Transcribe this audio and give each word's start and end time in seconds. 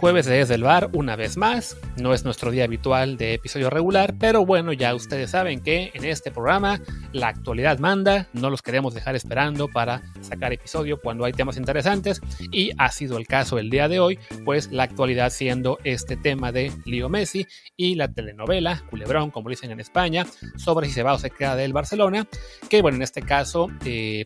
Es 0.00 0.02
jueves 0.02 0.24
de 0.24 0.38
Desde 0.38 0.54
el 0.54 0.62
Bar 0.62 0.88
una 0.94 1.14
vez 1.14 1.36
más, 1.36 1.76
no 1.98 2.14
es 2.14 2.24
nuestro 2.24 2.50
día 2.50 2.64
habitual 2.64 3.18
de 3.18 3.34
episodio 3.34 3.68
regular, 3.68 4.14
pero 4.18 4.46
bueno, 4.46 4.72
ya 4.72 4.94
ustedes 4.94 5.32
saben 5.32 5.60
que 5.60 5.90
en 5.92 6.06
este 6.06 6.30
programa 6.30 6.80
la 7.12 7.28
actualidad 7.28 7.78
manda, 7.80 8.26
no 8.32 8.48
los 8.48 8.62
queremos 8.62 8.94
dejar 8.94 9.14
esperando 9.14 9.68
para 9.68 10.00
sacar 10.22 10.54
episodio 10.54 10.98
cuando 10.98 11.26
hay 11.26 11.34
temas 11.34 11.58
interesantes 11.58 12.22
y 12.50 12.70
ha 12.78 12.90
sido 12.90 13.18
el 13.18 13.26
caso 13.26 13.58
el 13.58 13.68
día 13.68 13.88
de 13.88 14.00
hoy, 14.00 14.18
pues 14.46 14.72
la 14.72 14.84
actualidad 14.84 15.28
siendo 15.28 15.76
este 15.84 16.16
tema 16.16 16.50
de 16.50 16.72
Leo 16.86 17.10
Messi 17.10 17.46
y 17.76 17.94
la 17.96 18.08
telenovela 18.08 18.82
Culebrón, 18.88 19.30
como 19.30 19.50
dicen 19.50 19.70
en 19.70 19.80
España, 19.80 20.24
sobre 20.56 20.86
si 20.86 20.94
se 20.94 21.02
va 21.02 21.12
o 21.12 21.18
se 21.18 21.28
queda 21.28 21.56
del 21.56 21.74
Barcelona, 21.74 22.26
que 22.70 22.80
bueno, 22.80 22.96
en 22.96 23.02
este 23.02 23.20
caso... 23.20 23.68
Eh, 23.84 24.24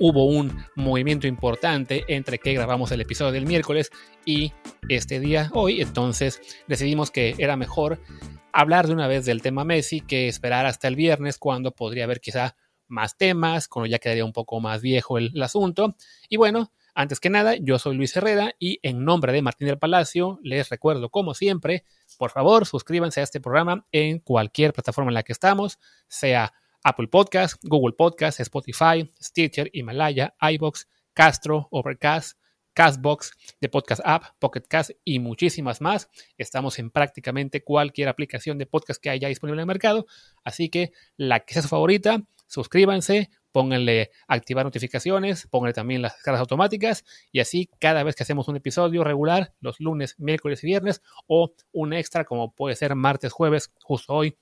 hubo 0.00 0.24
un 0.24 0.64
movimiento 0.74 1.26
importante 1.26 2.04
entre 2.08 2.38
que 2.38 2.54
grabamos 2.54 2.90
el 2.90 3.02
episodio 3.02 3.32
del 3.32 3.46
miércoles 3.46 3.90
y 4.24 4.52
este 4.88 5.20
día 5.20 5.50
hoy, 5.52 5.82
entonces 5.82 6.40
decidimos 6.66 7.10
que 7.10 7.34
era 7.38 7.56
mejor 7.56 8.00
hablar 8.52 8.86
de 8.86 8.94
una 8.94 9.06
vez 9.06 9.26
del 9.26 9.42
tema 9.42 9.64
Messi 9.64 10.00
que 10.00 10.26
esperar 10.26 10.64
hasta 10.66 10.88
el 10.88 10.96
viernes 10.96 11.38
cuando 11.38 11.72
podría 11.72 12.04
haber 12.04 12.20
quizá 12.20 12.56
más 12.88 13.16
temas, 13.16 13.68
cuando 13.68 13.86
ya 13.86 13.98
quedaría 13.98 14.24
un 14.24 14.32
poco 14.32 14.58
más 14.58 14.80
viejo 14.80 15.18
el, 15.18 15.30
el 15.34 15.42
asunto. 15.42 15.94
Y 16.28 16.38
bueno, 16.38 16.72
antes 16.94 17.20
que 17.20 17.30
nada, 17.30 17.54
yo 17.56 17.78
soy 17.78 17.94
Luis 17.94 18.16
Herrera 18.16 18.54
y 18.58 18.80
en 18.82 19.04
nombre 19.04 19.32
de 19.32 19.42
Martín 19.42 19.68
del 19.68 19.78
Palacio 19.78 20.40
les 20.42 20.70
recuerdo, 20.70 21.10
como 21.10 21.34
siempre, 21.34 21.84
por 22.18 22.30
favor, 22.30 22.66
suscríbanse 22.66 23.20
a 23.20 23.24
este 23.24 23.40
programa 23.40 23.86
en 23.92 24.18
cualquier 24.18 24.72
plataforma 24.72 25.10
en 25.10 25.14
la 25.14 25.22
que 25.22 25.32
estamos, 25.32 25.78
sea 26.08 26.52
Apple 26.82 27.08
Podcast, 27.08 27.62
Google 27.62 27.94
Podcast, 27.96 28.40
Spotify, 28.40 29.10
Stitcher, 29.20 29.70
Himalaya, 29.72 30.34
iBox, 30.40 30.88
Castro, 31.12 31.68
Overcast, 31.70 32.38
Castbox, 32.74 33.32
The 33.60 33.68
Podcast 33.68 34.00
App, 34.04 34.24
Pocket 34.38 34.62
Cast 34.62 34.92
y 35.04 35.18
muchísimas 35.18 35.80
más. 35.80 36.08
Estamos 36.38 36.78
en 36.78 36.90
prácticamente 36.90 37.62
cualquier 37.62 38.08
aplicación 38.08 38.58
de 38.58 38.66
podcast 38.66 39.02
que 39.02 39.10
haya 39.10 39.28
disponible 39.28 39.58
en 39.58 39.60
el 39.60 39.66
mercado, 39.66 40.06
así 40.44 40.68
que 40.68 40.92
la 41.16 41.40
que 41.40 41.54
sea 41.54 41.62
su 41.62 41.68
favorita, 41.68 42.22
suscríbanse, 42.46 43.30
pónganle 43.52 44.10
activar 44.28 44.64
notificaciones, 44.64 45.46
pónganle 45.48 45.74
también 45.74 46.02
las 46.02 46.14
descargas 46.14 46.40
automáticas 46.40 47.04
y 47.32 47.40
así 47.40 47.68
cada 47.78 48.02
vez 48.02 48.14
que 48.14 48.22
hacemos 48.22 48.48
un 48.48 48.56
episodio 48.56 49.04
regular, 49.04 49.52
los 49.60 49.80
lunes, 49.80 50.14
miércoles 50.18 50.62
y 50.64 50.68
viernes 50.68 51.02
o 51.26 51.52
un 51.72 51.92
extra 51.92 52.24
como 52.24 52.54
puede 52.54 52.76
ser 52.76 52.94
martes, 52.94 53.32
jueves, 53.32 53.72
justo 53.82 54.14
hoy 54.14 54.36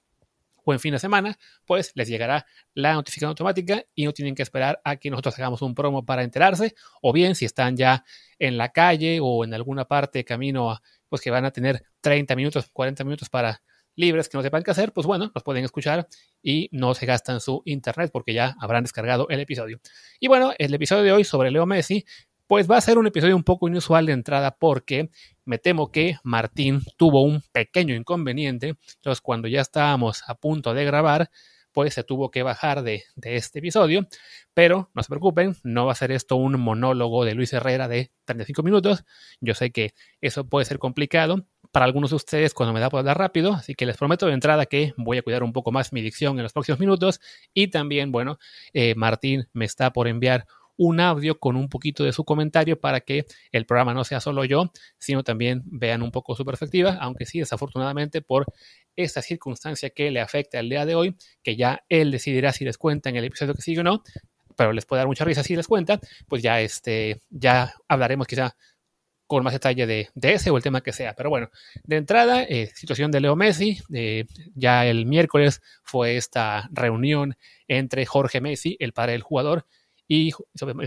buen 0.64 0.80
fin 0.80 0.92
de 0.92 0.98
semana, 0.98 1.38
pues 1.64 1.92
les 1.94 2.08
llegará 2.08 2.46
la 2.74 2.94
notificación 2.94 3.30
automática 3.30 3.84
y 3.94 4.04
no 4.04 4.12
tienen 4.12 4.34
que 4.34 4.42
esperar 4.42 4.80
a 4.84 4.96
que 4.96 5.10
nosotros 5.10 5.38
hagamos 5.38 5.62
un 5.62 5.74
promo 5.74 6.04
para 6.04 6.22
enterarse, 6.22 6.74
o 7.02 7.12
bien 7.12 7.34
si 7.34 7.44
están 7.44 7.76
ya 7.76 8.04
en 8.38 8.58
la 8.58 8.70
calle 8.70 9.18
o 9.22 9.44
en 9.44 9.54
alguna 9.54 9.84
parte 9.86 10.24
camino, 10.24 10.78
pues 11.08 11.22
que 11.22 11.30
van 11.30 11.44
a 11.44 11.50
tener 11.50 11.82
30 12.00 12.36
minutos, 12.36 12.68
40 12.72 13.04
minutos 13.04 13.28
para 13.28 13.62
libres 13.98 14.28
que 14.28 14.38
no 14.38 14.42
sepan 14.42 14.62
qué 14.62 14.70
hacer, 14.70 14.92
pues 14.92 15.06
bueno, 15.06 15.30
los 15.34 15.42
pueden 15.42 15.64
escuchar 15.64 16.06
y 16.40 16.68
no 16.70 16.94
se 16.94 17.04
gastan 17.04 17.40
su 17.40 17.62
internet 17.64 18.10
porque 18.12 18.32
ya 18.32 18.54
habrán 18.60 18.84
descargado 18.84 19.26
el 19.28 19.40
episodio. 19.40 19.80
Y 20.20 20.28
bueno, 20.28 20.52
el 20.56 20.72
episodio 20.72 21.02
de 21.02 21.12
hoy 21.12 21.24
sobre 21.24 21.50
Leo 21.50 21.66
Messi 21.66 22.04
pues 22.48 22.68
va 22.68 22.78
a 22.78 22.80
ser 22.80 22.98
un 22.98 23.06
episodio 23.06 23.36
un 23.36 23.44
poco 23.44 23.68
inusual 23.68 24.06
de 24.06 24.12
entrada 24.12 24.56
porque 24.58 25.10
me 25.44 25.58
temo 25.58 25.92
que 25.92 26.16
Martín 26.24 26.80
tuvo 26.96 27.22
un 27.22 27.42
pequeño 27.52 27.94
inconveniente. 27.94 28.74
Entonces, 28.96 29.20
cuando 29.20 29.48
ya 29.48 29.60
estábamos 29.60 30.22
a 30.26 30.34
punto 30.34 30.72
de 30.72 30.84
grabar, 30.84 31.30
pues 31.72 31.92
se 31.92 32.04
tuvo 32.04 32.30
que 32.30 32.42
bajar 32.42 32.82
de, 32.82 33.04
de, 33.16 33.36
este 33.36 33.58
episodio. 33.58 34.08
Pero 34.54 34.90
no 34.94 35.02
se 35.02 35.10
preocupen, 35.10 35.56
no 35.62 35.84
va 35.84 35.92
a 35.92 35.94
ser 35.94 36.10
esto 36.10 36.36
un 36.36 36.58
monólogo 36.58 37.26
de 37.26 37.34
Luis 37.34 37.52
Herrera 37.52 37.86
de 37.86 38.10
35 38.24 38.62
minutos. 38.62 39.04
Yo 39.40 39.54
sé 39.54 39.70
que 39.70 39.92
eso 40.22 40.48
puede 40.48 40.64
ser 40.64 40.78
complicado 40.78 41.44
para 41.70 41.84
algunos 41.84 42.10
de 42.10 42.16
ustedes 42.16 42.54
cuando 42.54 42.72
me 42.72 42.80
da 42.80 42.88
por 42.88 43.00
hablar 43.00 43.18
rápido, 43.18 43.52
así 43.52 43.74
que 43.74 43.84
les 43.84 43.96
prometo 43.96 44.26
de 44.26 44.32
entrada 44.32 44.64
que 44.64 44.94
voy 44.96 45.18
a 45.18 45.22
cuidar 45.22 45.42
un 45.42 45.52
poco 45.52 45.70
más 45.70 45.92
mi 45.92 46.00
dicción 46.00 46.38
en 46.38 46.44
los 46.44 46.52
próximos 46.54 46.80
minutos. 46.80 47.20
Y 47.52 47.68
también, 47.68 48.10
bueno, 48.10 48.38
eh, 48.72 48.94
Martín 48.94 49.48
me 49.52 49.66
está 49.66 49.92
por 49.92 50.08
enviar 50.08 50.46
un 50.78 51.00
audio 51.00 51.38
con 51.38 51.56
un 51.56 51.68
poquito 51.68 52.04
de 52.04 52.12
su 52.12 52.24
comentario 52.24 52.80
para 52.80 53.00
que 53.00 53.26
el 53.52 53.66
programa 53.66 53.92
no 53.92 54.04
sea 54.04 54.20
solo 54.20 54.44
yo, 54.44 54.72
sino 54.98 55.22
también 55.22 55.62
vean 55.66 56.02
un 56.02 56.10
poco 56.10 56.34
su 56.34 56.44
perspectiva, 56.44 56.96
aunque 57.00 57.26
sí, 57.26 57.40
desafortunadamente 57.40 58.22
por 58.22 58.46
esta 58.96 59.20
circunstancia 59.20 59.90
que 59.90 60.10
le 60.10 60.20
afecta 60.20 60.58
el 60.58 60.70
día 60.70 60.86
de 60.86 60.94
hoy, 60.94 61.16
que 61.42 61.56
ya 61.56 61.84
él 61.88 62.10
decidirá 62.10 62.52
si 62.52 62.64
les 62.64 62.78
cuenta 62.78 63.10
en 63.10 63.16
el 63.16 63.24
episodio 63.24 63.54
que 63.54 63.62
sigue 63.62 63.80
o 63.80 63.84
no, 63.84 64.02
pero 64.56 64.72
les 64.72 64.86
puede 64.86 65.00
dar 65.00 65.06
mucha 65.08 65.24
risa 65.24 65.42
si 65.42 65.54
les 65.54 65.68
cuenta, 65.68 66.00
pues 66.28 66.42
ya, 66.42 66.60
este, 66.60 67.20
ya 67.30 67.74
hablaremos 67.88 68.26
quizá 68.26 68.56
con 69.28 69.44
más 69.44 69.52
detalle 69.52 69.86
de, 69.86 70.08
de, 70.14 70.32
ese 70.32 70.50
o 70.50 70.56
el 70.56 70.62
tema 70.62 70.80
que 70.80 70.92
sea. 70.92 71.14
Pero 71.14 71.28
bueno, 71.28 71.50
de 71.84 71.96
entrada, 71.96 72.42
eh, 72.42 72.70
situación 72.74 73.10
de 73.10 73.20
Leo 73.20 73.36
Messi. 73.36 73.78
Eh, 73.92 74.24
ya 74.54 74.86
el 74.86 75.04
miércoles 75.04 75.60
fue 75.84 76.16
esta 76.16 76.68
reunión 76.72 77.36
entre 77.68 78.06
Jorge 78.06 78.40
Messi, 78.40 78.76
el 78.80 78.94
padre 78.94 79.12
del 79.12 79.22
jugador, 79.22 79.66
y 80.08 80.32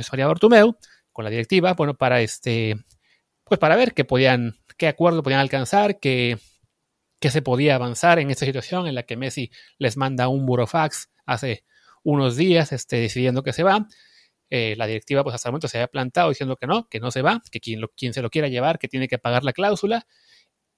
María 0.09 0.27
Bartumeu 0.27 0.75
con 1.11 1.23
la 1.23 1.31
directiva, 1.31 1.73
bueno, 1.73 1.95
para 1.95 2.21
este, 2.21 2.75
pues 3.43 3.59
para 3.59 3.75
ver 3.75 3.93
qué 3.93 4.03
podían, 4.03 4.55
qué 4.77 4.87
acuerdo 4.87 5.23
podían 5.23 5.41
alcanzar, 5.41 5.99
qué, 5.99 6.37
qué 7.19 7.29
se 7.29 7.41
podía 7.41 7.75
avanzar 7.75 8.19
en 8.19 8.31
esta 8.31 8.45
situación 8.45 8.87
en 8.87 8.95
la 8.95 9.03
que 9.03 9.17
Messi 9.17 9.51
les 9.77 9.97
manda 9.97 10.27
un 10.27 10.45
burofax 10.45 11.11
hace 11.25 11.63
unos 12.03 12.35
días, 12.35 12.71
este, 12.71 12.97
decidiendo 12.97 13.43
que 13.43 13.53
se 13.53 13.63
va. 13.63 13.87
Eh, 14.49 14.75
la 14.77 14.85
directiva, 14.85 15.23
pues 15.23 15.35
hasta 15.35 15.47
el 15.47 15.53
momento 15.53 15.67
se 15.69 15.77
había 15.77 15.87
plantado 15.87 16.29
diciendo 16.29 16.57
que 16.57 16.67
no, 16.67 16.87
que 16.89 16.99
no 16.99 17.11
se 17.11 17.21
va, 17.21 17.41
que 17.51 17.59
quien, 17.61 17.81
quien 17.95 18.13
se 18.13 18.21
lo 18.21 18.29
quiera 18.29 18.47
llevar, 18.49 18.79
que 18.79 18.87
tiene 18.87 19.07
que 19.07 19.17
pagar 19.17 19.43
la 19.43 19.53
cláusula. 19.53 20.07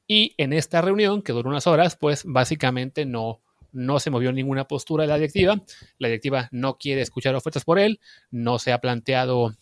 Y 0.07 0.35
en 0.37 0.53
esta 0.53 0.81
reunión, 0.81 1.21
que 1.21 1.31
duró 1.31 1.49
unas 1.49 1.65
horas, 1.65 1.95
pues 1.95 2.23
básicamente 2.25 3.05
no, 3.05 3.41
no 3.73 3.99
se 3.99 4.09
movió 4.09 4.31
ninguna 4.31 4.67
postura 4.67 5.03
de 5.03 5.09
la 5.09 5.15
directiva. 5.15 5.61
La 5.97 6.07
directiva 6.07 6.47
no 6.51 6.77
quiere 6.77 7.01
escuchar 7.01 7.35
ofertas 7.35 7.65
por 7.65 7.79
él, 7.79 7.99
no 8.31 8.59
se 8.59 8.71
ha 8.71 8.79
planteado 8.79 9.55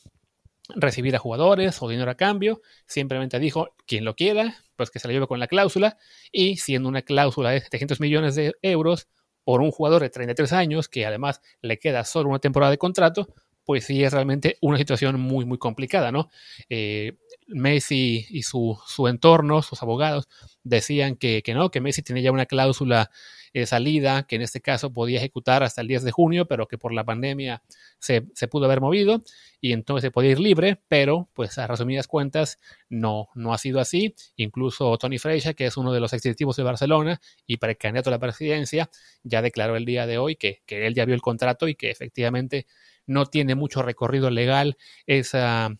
recibir 0.75 1.15
a 1.15 1.19
jugadores 1.19 1.81
o 1.81 1.89
dinero 1.89 2.11
a 2.11 2.15
cambio, 2.15 2.61
simplemente 2.85 3.39
dijo 3.39 3.73
quien 3.85 4.05
lo 4.05 4.15
quiera, 4.15 4.55
pues 4.75 4.89
que 4.89 4.99
se 4.99 5.07
la 5.07 5.13
lleve 5.13 5.27
con 5.27 5.39
la 5.39 5.47
cláusula 5.47 5.97
y 6.31 6.57
siendo 6.57 6.87
una 6.87 7.01
cláusula 7.01 7.51
de 7.51 7.61
700 7.61 7.99
millones 7.99 8.35
de 8.35 8.53
euros 8.61 9.07
por 9.43 9.61
un 9.61 9.71
jugador 9.71 10.01
de 10.01 10.09
33 10.09 10.53
años 10.53 10.87
que 10.87 11.05
además 11.05 11.41
le 11.61 11.79
queda 11.79 12.05
solo 12.05 12.29
una 12.29 12.39
temporada 12.39 12.71
de 12.71 12.77
contrato, 12.77 13.33
pues 13.65 13.85
sí 13.85 14.03
es 14.03 14.13
realmente 14.13 14.57
una 14.61 14.77
situación 14.77 15.19
muy, 15.19 15.45
muy 15.45 15.57
complicada, 15.57 16.11
¿no? 16.11 16.29
Eh, 16.69 17.17
Messi 17.47 18.25
y 18.29 18.43
su, 18.43 18.79
su, 18.87 19.07
entorno, 19.07 19.61
sus 19.61 19.81
abogados, 19.81 20.27
decían 20.63 21.15
que, 21.15 21.41
que, 21.43 21.53
no, 21.53 21.69
que 21.69 21.81
Messi 21.81 22.01
tenía 22.01 22.23
ya 22.23 22.31
una 22.31 22.45
cláusula 22.45 23.11
de 23.53 23.65
salida, 23.65 24.23
que 24.23 24.37
en 24.37 24.41
este 24.41 24.61
caso 24.61 24.93
podía 24.93 25.17
ejecutar 25.17 25.63
hasta 25.63 25.81
el 25.81 25.87
10 25.87 26.03
de 26.03 26.11
junio, 26.11 26.47
pero 26.47 26.67
que 26.67 26.77
por 26.77 26.93
la 26.93 27.03
pandemia 27.03 27.61
se, 27.99 28.21
pudo 28.49 28.65
haber 28.65 28.81
movido 28.81 29.21
y 29.59 29.73
entonces 29.73 30.07
se 30.07 30.11
podía 30.11 30.31
ir 30.31 30.39
libre, 30.39 30.81
pero 30.87 31.29
pues 31.33 31.57
a 31.57 31.67
resumidas 31.67 32.07
cuentas 32.07 32.59
no, 32.89 33.29
no 33.35 33.53
ha 33.53 33.57
sido 33.57 33.79
así. 33.79 34.15
Incluso 34.35 34.97
Tony 34.97 35.17
Freixa, 35.17 35.53
que 35.53 35.65
es 35.65 35.77
uno 35.77 35.91
de 35.91 35.99
los 35.99 36.11
directivos 36.11 36.55
de 36.55 36.63
Barcelona 36.63 37.21
y 37.45 37.57
precandidato 37.57 38.09
a 38.09 38.11
la 38.11 38.19
presidencia, 38.19 38.89
ya 39.23 39.41
declaró 39.41 39.75
el 39.75 39.85
día 39.85 40.07
de 40.07 40.17
hoy 40.17 40.35
que, 40.35 40.61
que 40.65 40.87
él 40.87 40.95
ya 40.95 41.05
vio 41.05 41.15
el 41.15 41.21
contrato 41.21 41.67
y 41.67 41.75
que 41.75 41.91
efectivamente 41.91 42.67
no 43.05 43.25
tiene 43.25 43.55
mucho 43.55 43.81
recorrido 43.81 44.29
legal 44.29 44.77
esa, 45.05 45.75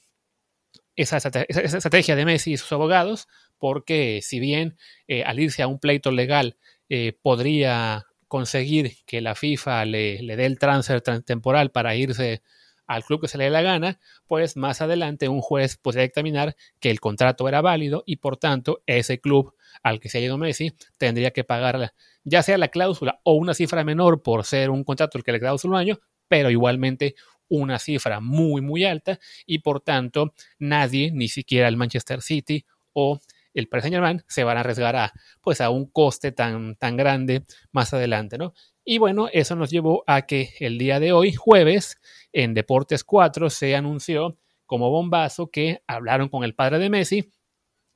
esa, 0.96 1.18
esa 1.18 1.78
estrategia 1.78 2.16
de 2.16 2.26
Messi 2.26 2.54
y 2.54 2.58
sus 2.58 2.72
abogados, 2.72 3.28
porque 3.58 4.22
si 4.24 4.40
bien 4.40 4.78
eh, 5.08 5.24
al 5.24 5.40
irse 5.40 5.62
a 5.62 5.68
un 5.68 5.80
pleito 5.80 6.12
legal 6.12 6.58
eh, 6.94 7.18
podría 7.22 8.06
conseguir 8.28 8.98
que 9.06 9.22
la 9.22 9.34
FIFA 9.34 9.86
le, 9.86 10.22
le 10.22 10.36
dé 10.36 10.46
el 10.46 10.60
transfer 10.60 11.00
temporal 11.00 11.72
para 11.72 11.96
irse 11.96 12.42
al 12.86 13.06
club 13.06 13.22
que 13.22 13.30
se 13.30 13.38
le 13.38 13.46
dé 13.46 13.50
la 13.50 13.62
gana, 13.62 13.98
pues 14.28 14.58
más 14.58 14.82
adelante 14.82 15.30
un 15.30 15.40
juez 15.40 15.78
podría 15.78 16.04
dictaminar 16.04 16.58
que 16.82 16.92
el 16.92 17.00
contrato 17.00 17.48
era 17.48 17.62
válido 17.62 18.04
y 18.06 18.18
por 18.18 18.36
tanto 18.36 18.84
ese 18.88 19.22
club 19.22 19.56
al 19.84 20.02
que 20.02 20.10
se 20.10 20.18
ha 20.18 20.22
ido 20.22 20.38
Messi 20.38 20.74
tendría 20.98 21.32
que 21.32 21.46
pagar 21.46 21.94
ya 22.26 22.44
sea 22.44 22.58
la 22.58 22.68
cláusula 22.68 23.22
o 23.24 23.36
una 23.36 23.54
cifra 23.54 23.86
menor 23.86 24.22
por 24.22 24.44
ser 24.44 24.70
un 24.70 24.84
contrato 24.84 25.18
el 25.18 25.24
que 25.24 25.32
le 25.32 25.40
queda 25.40 25.56
un 25.64 25.76
año, 25.76 25.98
pero 26.28 26.50
igualmente 26.50 27.16
una 27.48 27.80
cifra 27.80 28.20
muy, 28.20 28.60
muy 28.60 28.84
alta 28.84 29.18
y 29.46 29.60
por 29.60 29.80
tanto 29.80 30.34
nadie, 30.60 31.14
ni 31.14 31.30
siquiera 31.30 31.70
el 31.70 31.78
Manchester 31.78 32.22
City 32.22 32.66
o 32.92 33.22
el 33.54 33.68
Paris 33.68 33.84
Saint 33.84 33.96
Germain, 33.96 34.24
se 34.28 34.44
van 34.44 34.58
a 34.58 34.62
arriesgar 34.62 34.96
a, 34.96 35.14
pues, 35.42 35.62
a 35.62 35.70
un 35.70 35.86
coste 35.86 36.32
tan, 36.32 36.76
tan 36.76 36.98
grande 36.98 37.44
más 37.72 37.94
adelante, 37.94 38.38
¿no? 38.38 38.54
Y 38.84 38.98
bueno, 38.98 39.30
eso 39.32 39.56
nos 39.56 39.70
llevó 39.70 40.04
a 40.08 40.24
que 40.24 40.54
el 40.60 40.78
día 40.78 41.00
de 41.00 41.12
hoy, 41.12 41.34
jueves, 41.34 42.00
en 42.34 42.54
Deportes 42.54 43.04
4 43.04 43.50
se 43.50 43.76
anunció 43.76 44.38
como 44.66 44.90
bombazo 44.90 45.52
que 45.52 45.84
hablaron 45.86 46.30
con 46.30 46.44
el 46.44 46.56
padre 46.56 46.80
de 46.80 46.90
Messi, 46.90 47.32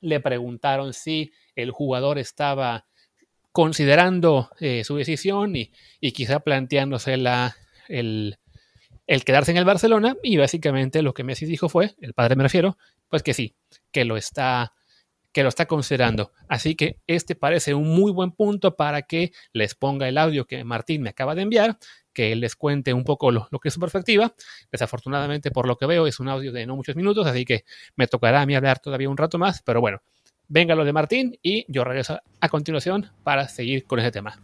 le 0.02 0.19
preguntaron 0.19 0.94
si 0.94 1.31
el 1.56 1.72
jugador 1.72 2.19
estaba 2.19 2.86
considerando 3.51 4.50
eh, 4.60 4.84
su 4.84 4.98
decisión 4.98 5.56
y, 5.56 5.72
y 6.01 6.12
quizá 6.12 6.42
planteándose 6.42 7.16
la, 7.18 7.56
el, 7.88 8.38
el 9.08 9.24
quedarse 9.24 9.51
en 9.51 9.58
el 9.58 9.66
Barcelona 9.66 10.16
y 10.22 10.38
básicamente 10.38 11.01
lo 11.01 11.13
que 11.13 11.24
Messi 11.24 11.46
dijo 11.46 11.69
fue, 11.69 11.96
el 12.01 12.13
padre 12.13 12.36
me 12.36 12.44
refiero, 12.44 12.78
pues 13.08 13.24
que 13.24 13.34
sí, 13.34 13.56
que 13.92 14.06
lo 14.06 14.18
está 14.18 14.74
que 15.36 15.44
lo 15.44 15.50
está 15.50 15.66
considerando. 15.66 16.32
Así 16.48 16.76
que 16.76 17.02
este 17.08 17.36
parece 17.36 17.74
un 17.74 17.94
muy 17.94 18.14
buen 18.14 18.32
punto 18.32 18.78
para 18.78 19.02
que 19.02 19.34
les 19.52 19.76
ponga 19.76 20.08
el 20.08 20.18
audio 20.18 20.46
que 20.48 20.64
Martín 20.64 21.02
me 21.02 21.10
acaba 21.10 21.36
de 21.36 21.42
enviar, 21.42 21.78
que 22.14 22.38
les 22.38 22.56
cuente 22.56 22.94
un 22.94 23.04
poco 23.04 23.32
lo, 23.32 23.50
que 23.62 23.68
es 23.68 23.74
su 23.74 23.82
perspectiva. 23.82 24.34
Desafortunadamente, 24.72 25.52
por 25.52 25.68
lo 25.68 25.76
que 25.76 25.88
veo, 25.88 26.08
es 26.08 26.22
un 26.22 26.30
audio 26.30 26.54
de 26.54 26.66
no 26.66 26.78
muchos 26.78 26.96
minutos, 26.96 27.28
así 27.28 27.44
que 27.44 27.66
me 27.98 28.08
tocará 28.08 28.44
a 28.44 28.46
mí 28.46 28.56
hablar 28.56 28.80
todavía 28.80 29.10
un 29.10 29.18
rato 29.18 29.38
más, 29.38 29.62
pero 29.62 29.82
bueno, 29.82 30.02
venga 30.48 30.74
lo 30.74 30.86
de 30.86 30.94
Martín 30.94 31.38
y 31.42 31.66
yo 31.68 31.84
regreso 31.84 32.18
a 32.40 32.48
continuación 32.48 33.12
para 33.26 33.50
seguir 33.50 33.84
con 33.84 34.00
ese 34.00 34.12
tema. 34.12 34.40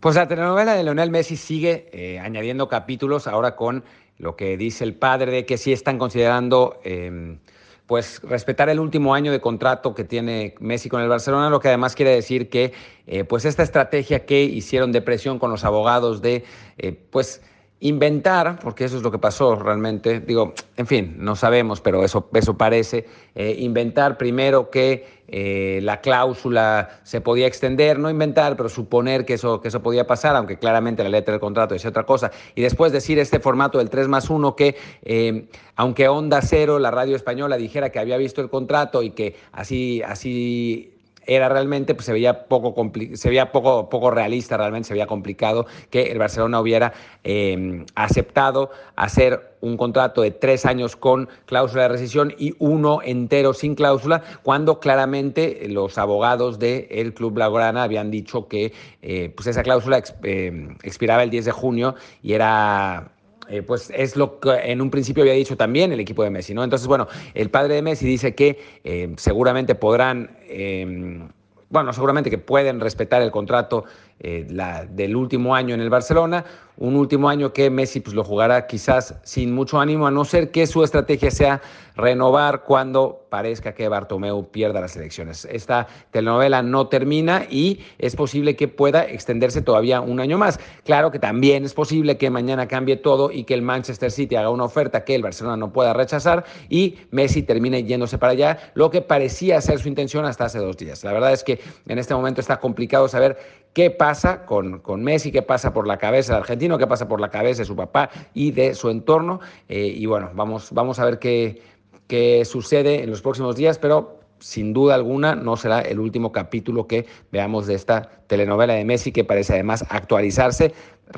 Pues 0.00 0.16
la 0.16 0.26
telenovela 0.26 0.74
de 0.74 0.82
Leonel 0.82 1.12
Messi 1.12 1.36
sigue 1.36 1.88
eh, 1.92 2.18
añadiendo 2.18 2.68
capítulos 2.68 3.28
ahora 3.28 3.54
con 3.54 3.84
lo 4.18 4.34
que 4.34 4.56
dice 4.56 4.82
el 4.82 4.94
padre 4.94 5.30
de 5.30 5.46
que 5.46 5.56
sí 5.56 5.72
están 5.72 5.98
considerando 5.98 6.80
em, 6.82 7.38
pues 7.86 8.20
respetar 8.22 8.68
el 8.68 8.80
último 8.80 9.14
año 9.14 9.30
de 9.30 9.40
contrato 9.40 9.94
que 9.94 10.04
tiene 10.04 10.54
Messi 10.58 10.88
con 10.88 11.00
el 11.02 11.08
Barcelona, 11.08 11.50
lo 11.50 11.60
que 11.60 11.68
además 11.68 11.94
quiere 11.94 12.10
decir 12.12 12.48
que 12.48 12.72
eh, 13.06 13.24
pues 13.24 13.44
esta 13.44 13.62
estrategia 13.62 14.26
que 14.26 14.42
hicieron 14.42 14.92
de 14.92 15.02
presión 15.02 15.38
con 15.38 15.50
los 15.50 15.64
abogados 15.64 16.20
de 16.20 16.44
eh, 16.78 16.92
pues 17.10 17.42
inventar, 17.80 18.58
porque 18.58 18.84
eso 18.84 18.96
es 18.96 19.02
lo 19.02 19.10
que 19.10 19.18
pasó 19.18 19.54
realmente, 19.54 20.20
digo, 20.20 20.54
en 20.76 20.86
fin, 20.86 21.16
no 21.18 21.36
sabemos, 21.36 21.82
pero 21.82 22.04
eso, 22.04 22.28
eso 22.32 22.56
parece, 22.56 23.06
eh, 23.34 23.54
inventar 23.58 24.16
primero 24.16 24.70
que 24.70 25.04
eh, 25.28 25.80
la 25.82 26.00
cláusula 26.00 27.00
se 27.02 27.20
podía 27.20 27.46
extender, 27.46 27.98
no 27.98 28.08
inventar, 28.08 28.56
pero 28.56 28.70
suponer 28.70 29.26
que 29.26 29.34
eso, 29.34 29.60
que 29.60 29.68
eso 29.68 29.82
podía 29.82 30.06
pasar, 30.06 30.36
aunque 30.36 30.58
claramente 30.58 31.02
la 31.02 31.10
letra 31.10 31.32
del 31.32 31.40
contrato 31.40 31.74
decía 31.74 31.90
otra 31.90 32.06
cosa, 32.06 32.30
y 32.54 32.62
después 32.62 32.92
decir 32.92 33.18
este 33.18 33.40
formato 33.40 33.76
del 33.76 33.90
3 33.90 34.08
más 34.08 34.30
1 34.30 34.56
que, 34.56 34.76
eh, 35.02 35.46
aunque 35.74 36.08
Onda 36.08 36.40
Cero, 36.40 36.78
la 36.78 36.90
radio 36.90 37.14
española, 37.14 37.58
dijera 37.58 37.90
que 37.90 37.98
había 37.98 38.16
visto 38.16 38.40
el 38.40 38.48
contrato 38.48 39.02
y 39.02 39.10
que 39.10 39.36
así, 39.52 40.00
así 40.02 40.95
era 41.26 41.48
realmente, 41.48 41.94
pues 41.94 42.06
se 42.06 42.12
veía 42.12 42.46
poco, 42.46 42.74
se 43.14 43.28
veía 43.28 43.52
poco, 43.52 43.88
poco 43.88 44.10
realista, 44.10 44.56
realmente 44.56 44.88
se 44.88 44.94
veía 44.94 45.06
complicado 45.06 45.66
que 45.90 46.12
el 46.12 46.18
Barcelona 46.18 46.60
hubiera 46.60 46.92
em, 47.24 47.84
aceptado 47.94 48.70
hacer 48.96 49.56
un 49.60 49.76
contrato 49.76 50.22
de 50.22 50.30
tres 50.30 50.64
años 50.66 50.96
con 50.96 51.28
cláusula 51.46 51.82
de 51.82 51.88
rescisión 51.88 52.34
y 52.38 52.54
uno 52.58 53.00
entero 53.02 53.52
sin 53.54 53.74
cláusula, 53.74 54.22
cuando 54.42 54.80
claramente 54.80 55.66
los 55.68 55.98
abogados 55.98 56.58
del 56.58 57.14
Club 57.14 57.34
Blaugrana 57.34 57.82
habían 57.82 58.10
dicho 58.10 58.48
que 58.48 58.72
eh, 59.02 59.32
pues 59.34 59.48
esa 59.48 59.62
cláusula 59.62 60.02
em, 60.22 60.76
expiraba 60.82 61.22
el 61.22 61.30
10 61.30 61.46
de 61.46 61.52
junio 61.52 61.94
y 62.22 62.34
era 62.34 63.15
eh, 63.48 63.62
pues 63.62 63.92
es 63.94 64.16
lo 64.16 64.40
que 64.40 64.50
en 64.50 64.80
un 64.80 64.90
principio 64.90 65.22
había 65.22 65.34
dicho 65.34 65.56
también 65.56 65.92
el 65.92 66.00
equipo 66.00 66.22
de 66.22 66.30
Messi, 66.30 66.54
¿no? 66.54 66.64
Entonces, 66.64 66.88
bueno, 66.88 67.06
el 67.34 67.50
padre 67.50 67.74
de 67.74 67.82
Messi 67.82 68.06
dice 68.06 68.34
que 68.34 68.58
eh, 68.84 69.14
seguramente 69.16 69.74
podrán, 69.74 70.36
eh, 70.42 71.26
bueno, 71.68 71.92
seguramente 71.92 72.30
que 72.30 72.38
pueden 72.38 72.80
respetar 72.80 73.22
el 73.22 73.30
contrato 73.30 73.84
la, 74.20 74.84
del 74.86 75.14
último 75.14 75.54
año 75.54 75.74
en 75.74 75.80
el 75.80 75.90
Barcelona, 75.90 76.44
un 76.78 76.96
último 76.96 77.28
año 77.28 77.52
que 77.52 77.70
Messi 77.70 78.00
pues, 78.00 78.14
lo 78.14 78.24
jugará 78.24 78.66
quizás 78.66 79.14
sin 79.22 79.54
mucho 79.54 79.80
ánimo, 79.80 80.06
a 80.06 80.10
no 80.10 80.24
ser 80.24 80.50
que 80.50 80.66
su 80.66 80.84
estrategia 80.84 81.30
sea 81.30 81.62
renovar 81.96 82.64
cuando 82.64 83.26
parezca 83.30 83.72
que 83.72 83.88
Bartomeu 83.88 84.50
pierda 84.50 84.82
las 84.82 84.96
elecciones. 84.96 85.46
Esta 85.50 85.86
telenovela 86.10 86.62
no 86.62 86.88
termina 86.88 87.46
y 87.48 87.80
es 87.98 88.14
posible 88.14 88.54
que 88.54 88.68
pueda 88.68 89.04
extenderse 89.04 89.62
todavía 89.62 90.02
un 90.02 90.20
año 90.20 90.36
más. 90.36 90.60
Claro 90.84 91.10
que 91.10 91.18
también 91.18 91.64
es 91.64 91.72
posible 91.72 92.18
que 92.18 92.28
mañana 92.28 92.68
cambie 92.68 92.96
todo 92.96 93.30
y 93.30 93.44
que 93.44 93.54
el 93.54 93.62
Manchester 93.62 94.10
City 94.10 94.36
haga 94.36 94.50
una 94.50 94.64
oferta 94.64 95.04
que 95.04 95.14
el 95.14 95.22
Barcelona 95.22 95.56
no 95.56 95.72
pueda 95.72 95.94
rechazar 95.94 96.44
y 96.68 96.98
Messi 97.10 97.42
termine 97.42 97.84
yéndose 97.84 98.18
para 98.18 98.32
allá, 98.32 98.58
lo 98.74 98.90
que 98.90 99.00
parecía 99.00 99.60
ser 99.62 99.78
su 99.78 99.88
intención 99.88 100.26
hasta 100.26 100.44
hace 100.44 100.58
dos 100.58 100.76
días. 100.76 101.02
La 101.04 101.12
verdad 101.12 101.32
es 101.32 101.42
que 101.42 101.60
en 101.88 101.98
este 101.98 102.14
momento 102.14 102.42
está 102.42 102.58
complicado 102.60 103.08
saber 103.08 103.38
qué 103.76 103.90
pasa 103.90 104.46
con, 104.46 104.78
con 104.78 105.04
Messi, 105.04 105.30
qué 105.30 105.42
pasa 105.42 105.74
por 105.74 105.86
la 105.86 105.98
cabeza 105.98 106.32
de 106.32 106.38
Argentina 106.38 106.78
que 106.78 106.86
pasa 106.86 107.08
por 107.08 107.20
la 107.20 107.28
cabeza 107.28 107.60
de 107.60 107.66
su 107.66 107.76
papá 107.76 108.08
y 108.32 108.50
de 108.50 108.74
su 108.74 108.88
entorno. 108.88 109.38
Eh, 109.68 109.92
y 109.94 110.06
bueno, 110.06 110.30
vamos, 110.32 110.72
vamos 110.72 110.98
a 110.98 111.04
ver 111.04 111.18
qué, 111.18 111.60
qué 112.06 112.46
sucede 112.46 113.02
en 113.02 113.10
los 113.10 113.20
próximos 113.20 113.54
días, 113.54 113.78
pero 113.78 114.18
sin 114.38 114.72
duda 114.72 114.94
alguna 114.94 115.34
no 115.34 115.58
será 115.58 115.82
el 115.82 116.00
último 116.00 116.32
capítulo 116.32 116.86
que 116.86 117.04
veamos 117.30 117.66
de 117.66 117.74
esta 117.74 118.08
telenovela 118.28 118.72
de 118.72 118.86
Messi 118.86 119.12
que 119.12 119.24
parece 119.24 119.52
además 119.52 119.84
actualizarse 119.90 120.72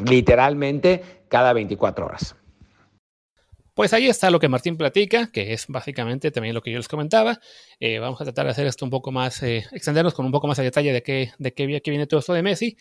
literalmente 0.04 1.04
cada 1.28 1.52
24 1.52 2.06
horas. 2.06 2.34
Pues 3.78 3.92
ahí 3.92 4.08
está 4.08 4.28
lo 4.32 4.40
que 4.40 4.48
Martín 4.48 4.76
platica, 4.76 5.30
que 5.30 5.52
es 5.52 5.68
básicamente 5.68 6.32
también 6.32 6.52
lo 6.52 6.62
que 6.62 6.72
yo 6.72 6.78
les 6.78 6.88
comentaba. 6.88 7.38
Eh, 7.78 8.00
vamos 8.00 8.20
a 8.20 8.24
tratar 8.24 8.46
de 8.46 8.50
hacer 8.50 8.66
esto 8.66 8.84
un 8.84 8.90
poco 8.90 9.12
más, 9.12 9.40
eh, 9.44 9.66
extendernos 9.70 10.14
con 10.14 10.26
un 10.26 10.32
poco 10.32 10.48
más 10.48 10.56
de 10.56 10.64
detalle 10.64 10.92
de 10.92 11.04
qué, 11.04 11.30
de 11.38 11.54
qué, 11.54 11.64
viene 11.64 12.08
todo 12.08 12.18
esto 12.18 12.32
de 12.32 12.42
Messi. 12.42 12.76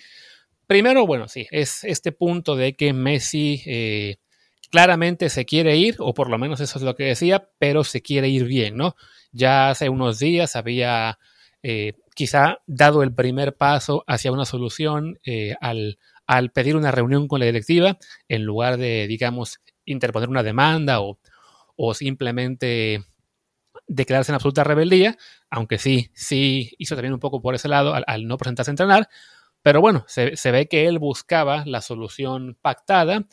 Primero, 0.65 1.05
bueno, 1.05 1.27
sí, 1.27 1.45
es 1.51 1.83
este 1.83 2.11
punto 2.13 2.55
de 2.55 2.75
que 2.75 2.94
Messi 2.94 3.61
eh, 3.67 4.17
claramente 4.71 5.29
se 5.29 5.45
quiere 5.45 5.77
ir, 5.77 5.97
o 5.99 6.15
por 6.15 6.31
lo 6.31 6.39
menos 6.39 6.61
eso 6.61 6.79
es 6.79 6.83
lo 6.83 6.95
que 6.95 7.03
decía, 7.03 7.47
pero 7.59 7.83
se 7.83 8.01
quiere 8.01 8.29
ir 8.29 8.45
bien, 8.45 8.75
¿no? 8.75 8.95
Ya 9.31 9.69
hace 9.69 9.89
unos 9.89 10.17
días 10.17 10.55
había 10.55 11.19
quizá 12.15 12.57
dado 12.65 13.03
el 13.03 13.13
primer 13.13 13.55
paso 13.55 14.03
hacia 14.07 14.31
una 14.31 14.45
solución 14.45 15.19
al, 15.61 15.99
al, 16.25 16.51
pedir 16.51 16.75
una 16.75 16.89
reunión 16.89 17.27
con 17.27 17.39
la 17.39 17.45
directiva, 17.45 17.99
en 18.29 18.44
lugar 18.45 18.77
de, 18.77 19.05
digamos, 19.05 19.59
interponer 19.87 20.29
una 20.29 20.43
demanda 20.43 21.01
o, 21.01 21.17
o 21.75 21.93
simplemente 21.95 23.03
declararse 23.87 24.31
en 24.31 24.35
absoluta 24.35 24.63
rebeldía, 24.63 25.17
aunque 25.49 25.77
sí, 25.77 26.11
sí 26.13 26.71
hizo 26.77 26.95
también 26.95 27.13
un 27.13 27.19
poco 27.19 27.41
por 27.41 27.55
ese 27.55 27.67
lado 27.67 27.93
al, 27.95 28.27
no 28.27 28.37
presentarse 28.37 28.71
a 28.71 28.73
entrenar, 28.73 29.09
pero 29.61 29.81
bueno, 29.81 30.06
se, 30.07 30.51
ve 30.51 30.67
que 30.67 30.87
él 30.87 30.99
buscaba 30.99 31.63
la 31.65 31.81
solución 31.81 32.57
pactada, 32.61 33.27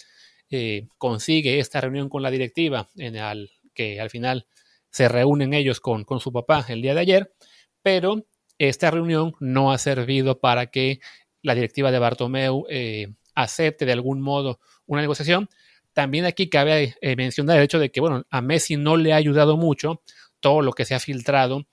eh, 0.50 0.88
consigue 0.98 1.58
esta 1.58 1.80
reunión 1.80 2.08
con 2.08 2.22
la 2.22 2.30
directiva, 2.30 2.88
en 2.96 3.16
el 3.16 3.50
que 3.74 4.00
al 4.00 4.10
final 4.10 4.46
se 4.90 5.08
reúnen 5.08 5.54
ellos 5.54 5.80
con, 5.80 6.04
con 6.04 6.20
su 6.20 6.32
papá 6.32 6.64
el 6.68 6.82
día 6.82 6.94
de 6.94 7.00
ayer, 7.00 7.34
pero 7.82 8.26
esta 8.58 8.90
reunión 8.90 9.34
no 9.40 9.72
ha 9.72 9.78
servido 9.78 10.40
para 10.40 10.66
que 10.66 11.00
la 11.42 11.54
directiva 11.54 11.90
de 11.90 11.98
Bartomeu 11.98 12.64
eh, 12.68 13.08
acepte 13.34 13.84
de 13.84 13.92
algún 13.92 14.20
modo 14.20 14.60
una 14.86 15.00
negociación. 15.02 15.48
También 15.94 16.26
aquí 16.26 16.48
cabe 16.48 16.96
eh, 17.00 17.16
mencionar 17.16 17.56
el 17.56 17.64
hecho 17.64 17.78
de 17.78 17.90
que, 17.90 18.00
bueno, 18.00 18.24
a 18.28 18.42
Messi 18.42 18.76
no 18.76 18.96
le 18.96 19.12
ha 19.12 19.16
ayudado 19.16 19.56
mucho 19.56 20.02
todo 20.40 20.60
lo 20.60 20.72
que 20.72 20.84
se 20.84 20.94
ha 20.94 21.00
filtrado 21.00 21.66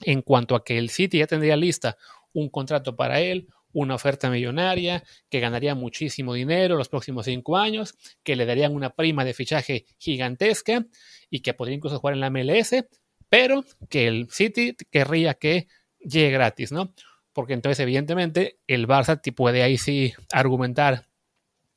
en 0.00 0.22
cuanto 0.22 0.54
a 0.56 0.64
que 0.64 0.78
el 0.78 0.90
City 0.90 1.18
ya 1.18 1.26
tendría 1.26 1.56
lista 1.56 1.96
un 2.32 2.48
contrato 2.48 2.96
para 2.96 3.20
él, 3.20 3.48
una 3.72 3.94
oferta 3.94 4.30
millonaria, 4.30 5.04
que 5.28 5.40
ganaría 5.40 5.74
muchísimo 5.74 6.34
dinero 6.34 6.76
los 6.76 6.88
próximos 6.88 7.26
cinco 7.26 7.56
años, 7.56 7.94
que 8.22 8.34
le 8.34 8.46
darían 8.46 8.74
una 8.74 8.90
prima 8.90 9.24
de 9.24 9.34
fichaje 9.34 9.86
gigantesca 9.98 10.86
y 11.28 11.40
que 11.40 11.54
podría 11.54 11.76
incluso 11.76 11.98
jugar 11.98 12.14
en 12.14 12.20
la 12.20 12.30
MLS, 12.30 12.84
pero 13.28 13.64
que 13.88 14.08
el 14.08 14.28
City 14.30 14.74
querría 14.90 15.34
que 15.34 15.68
llegue 16.00 16.30
gratis, 16.30 16.72
¿no? 16.72 16.94
Porque 17.32 17.52
entonces, 17.52 17.78
evidentemente, 17.80 18.58
el 18.66 18.88
Barça 18.88 19.20
puede 19.34 19.62
ahí 19.62 19.78
sí 19.78 20.14
argumentar 20.32 21.06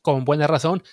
con 0.01 0.25
buena 0.25 0.47
razón. 0.47 0.83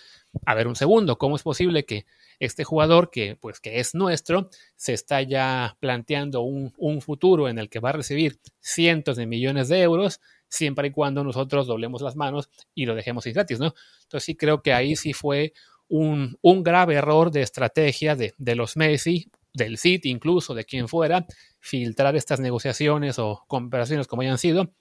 A 0.47 0.55
ver, 0.55 0.69
un 0.69 0.77
segundo, 0.77 1.19
¿cómo 1.19 1.37
es 1.37 1.43
posible 1.43 1.85
que 1.85 2.07
este 2.39 2.65
jugador 2.65 3.11
que, 3.11 3.37
pues, 3.37 3.61
que 3.61 3.81
es 3.81 3.95
nuestro, 3.95 4.49
se 4.77 4.93
está 4.93 5.23
ya 5.23 5.77
planteando 5.81 6.43
un, 6.43 6.73
un 6.79 7.01
futuro 7.01 7.49
en 7.49 7.59
el 7.59 7.69
que 7.69 7.81
va 7.81 7.91
a 7.91 7.95
recibir 7.95 8.41
cientos 8.61 9.17
de 9.17 9.27
millones 9.27 9.69
de 9.69 9.83
euros 9.83 10.21
siempre 10.49 10.89
y 10.89 10.91
cuando 10.91 11.25
nosotros 11.25 11.67
doblemos 11.67 12.03
las 12.03 12.17
manos 12.17 12.51
y 12.75 12.87
lo 12.87 12.95
dejemos 12.95 13.27
ir 13.27 13.35
gratis, 13.35 13.59
¿no? 13.59 13.75
Entonces 14.03 14.25
sí 14.25 14.37
creo 14.37 14.63
que 14.63 14.73
ahí 14.73 14.97
sí 14.97 15.13
fue 15.13 15.53
un, 15.89 16.39
grave 16.63 16.95
error 16.95 17.31
de 17.31 17.43
estrategia 17.43 18.17
de, 18.17 18.55
los 18.55 18.77
Messi, 18.77 19.31
del 19.53 19.79
City 19.79 20.11
incluso, 20.11 20.55
de 20.55 20.65
quien 20.65 20.89
fuera, 20.89 21.27
filtrar 21.59 22.17
estas 22.17 22.41
negociaciones 22.41 23.19
o 23.19 23.45
comparaciones 23.49 24.07
como 24.07 24.23
hayan 24.23 24.39
sido, 24.39 24.73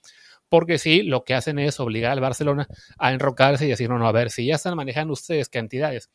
porque 0.49 0.77
sí, 0.77 1.03
lo 1.03 1.23
que 1.23 1.35
hacen 1.35 1.59
es 1.59 1.79
obligar 1.79 2.11
al 2.11 2.19
Barcelona 2.19 2.67
a 2.97 3.13
enrocarse 3.13 3.65
y 3.65 3.69
decir, 3.69 3.89
no, 3.89 3.99
no, 3.99 4.07
a 4.07 4.11
ver, 4.11 4.31
si 4.31 4.45
ya 4.45 4.55
están 4.55 4.75
manejando 4.75 5.13
ustedes 5.13 5.49
cantidades 5.49 6.09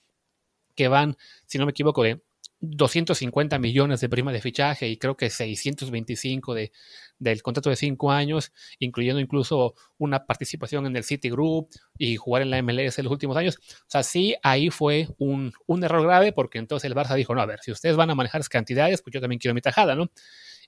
que 0.74 0.88
van, 0.88 1.16
si 1.46 1.58
no 1.58 1.66
me 1.66 1.70
equivoco, 1.70 2.02
de 2.02 2.20
250 2.60 3.58
millones 3.58 4.00
de 4.00 4.08
prima 4.08 4.32
de 4.32 4.40
fichaje 4.40 4.88
y 4.88 4.96
creo 4.96 5.16
que 5.16 5.30
625 5.30 6.54
de, 6.54 6.72
del 7.18 7.42
contrato 7.42 7.70
de 7.70 7.76
cinco 7.76 8.10
años, 8.10 8.52
incluyendo 8.78 9.20
incluso 9.20 9.74
una 9.98 10.24
participación 10.26 10.86
en 10.86 10.96
el 10.96 11.04
City 11.04 11.30
Group 11.30 11.68
y 11.98 12.16
jugar 12.16 12.42
en 12.42 12.50
la 12.50 12.62
MLS 12.62 12.98
en 12.98 13.04
los 13.04 13.12
últimos 13.12 13.36
años. 13.36 13.58
O 13.58 13.84
sea, 13.88 14.02
sí, 14.02 14.34
ahí 14.42 14.70
fue 14.70 15.08
un, 15.18 15.52
un 15.66 15.84
error 15.84 16.02
grave 16.02 16.32
porque 16.32 16.58
entonces 16.58 16.88
el 16.90 16.96
Barça 16.96 17.14
dijo, 17.14 17.34
no, 17.34 17.40
a 17.40 17.46
ver, 17.46 17.60
si 17.60 17.70
ustedes 17.70 17.96
van 17.96 18.10
a 18.10 18.14
manejar 18.14 18.40
esas 18.40 18.48
cantidades, 18.48 19.02
pues 19.02 19.12
yo 19.12 19.20
también 19.20 19.38
quiero 19.38 19.54
mi 19.54 19.60
tajada, 19.60 19.94
¿no? 19.94 20.10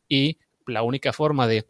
Y 0.08 0.38
la 0.66 0.82
única 0.82 1.12
forma 1.12 1.46
de, 1.46 1.66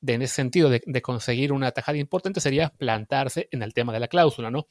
de 0.00 0.14
en 0.14 0.22
ese 0.22 0.34
sentido, 0.34 0.70
de, 0.70 1.02
conseguir 1.02 1.52
una 1.52 1.72
tajada 1.72 1.98
importante 1.98 2.40
sería 2.40 2.70
plantarse 2.70 3.48
en 3.50 3.62
el 3.62 3.74
tema 3.74 3.92
de 3.92 4.00
la 4.00 4.08
cláusula, 4.08 4.50
¿no? 4.50 4.66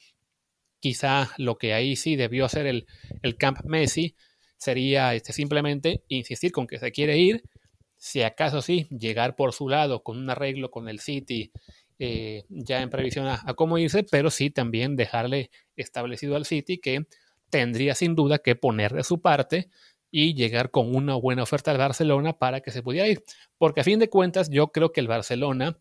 Quizá 0.80 1.32
lo 1.38 1.58
que 1.58 1.74
ahí 1.74 1.96
sí 1.96 2.16
debió 2.16 2.46
hacer 2.46 2.68
el, 2.68 2.86
el 3.24 3.36
Camp 3.38 3.64
Messi 3.66 4.16
sería 4.58 5.14
este, 5.14 5.34
simplemente 5.34 6.04
insistir 6.08 6.52
con 6.52 6.68
que 6.68 6.80
se 6.80 6.92
quiere 6.92 7.18
ir, 7.18 7.44
si 7.96 8.22
acaso 8.22 8.62
sí, 8.62 8.88
llegar 8.90 9.36
por 9.36 9.54
su 9.54 9.70
lado 9.70 10.04
con 10.04 10.18
un 10.18 10.30
arreglo 10.30 10.70
con 10.70 10.88
el 10.88 11.00
City 11.00 11.52
eh, 12.00 12.44
ya 12.50 12.82
en 12.82 12.92
previsión 12.92 13.28
a, 13.28 13.42
cómo 13.56 13.80
irse, 13.80 14.04
pero 14.04 14.30
sí 14.30 14.52
también 14.52 14.96
dejarle 14.96 15.50
establecido 15.76 16.36
al 16.36 16.46
City 16.46 16.78
que 16.78 17.08
tendría 17.50 17.96
sin 17.96 18.14
duda 18.14 18.38
que 18.38 18.56
poner 18.56 18.94
de 18.94 19.04
su 19.04 19.20
parte 19.20 19.70
y 20.12 20.34
llegar 20.36 20.72
con 20.72 20.96
una 20.96 21.16
buena 21.16 21.44
oferta 21.44 21.72
al 21.72 21.78
Barcelona 21.78 22.34
para 22.34 22.62
que 22.62 22.72
se 22.72 22.82
pudiera 22.84 23.08
ir. 23.08 23.24
Porque 23.58 23.82
a 23.82 23.84
fin 23.84 24.00
de 24.00 24.10
cuentas 24.10 24.50
yo 24.50 24.72
creo 24.72 24.92
que 24.92 25.02
el 25.02 25.08
Barcelona, 25.08 25.78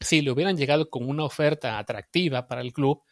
si 0.00 0.22
le 0.22 0.30
hubieran 0.30 0.56
llegado 0.56 0.90
con 0.90 1.08
una 1.08 1.24
oferta 1.24 1.78
atractiva 1.78 2.46
para 2.46 2.60
el 2.60 2.72
club, 2.72 3.02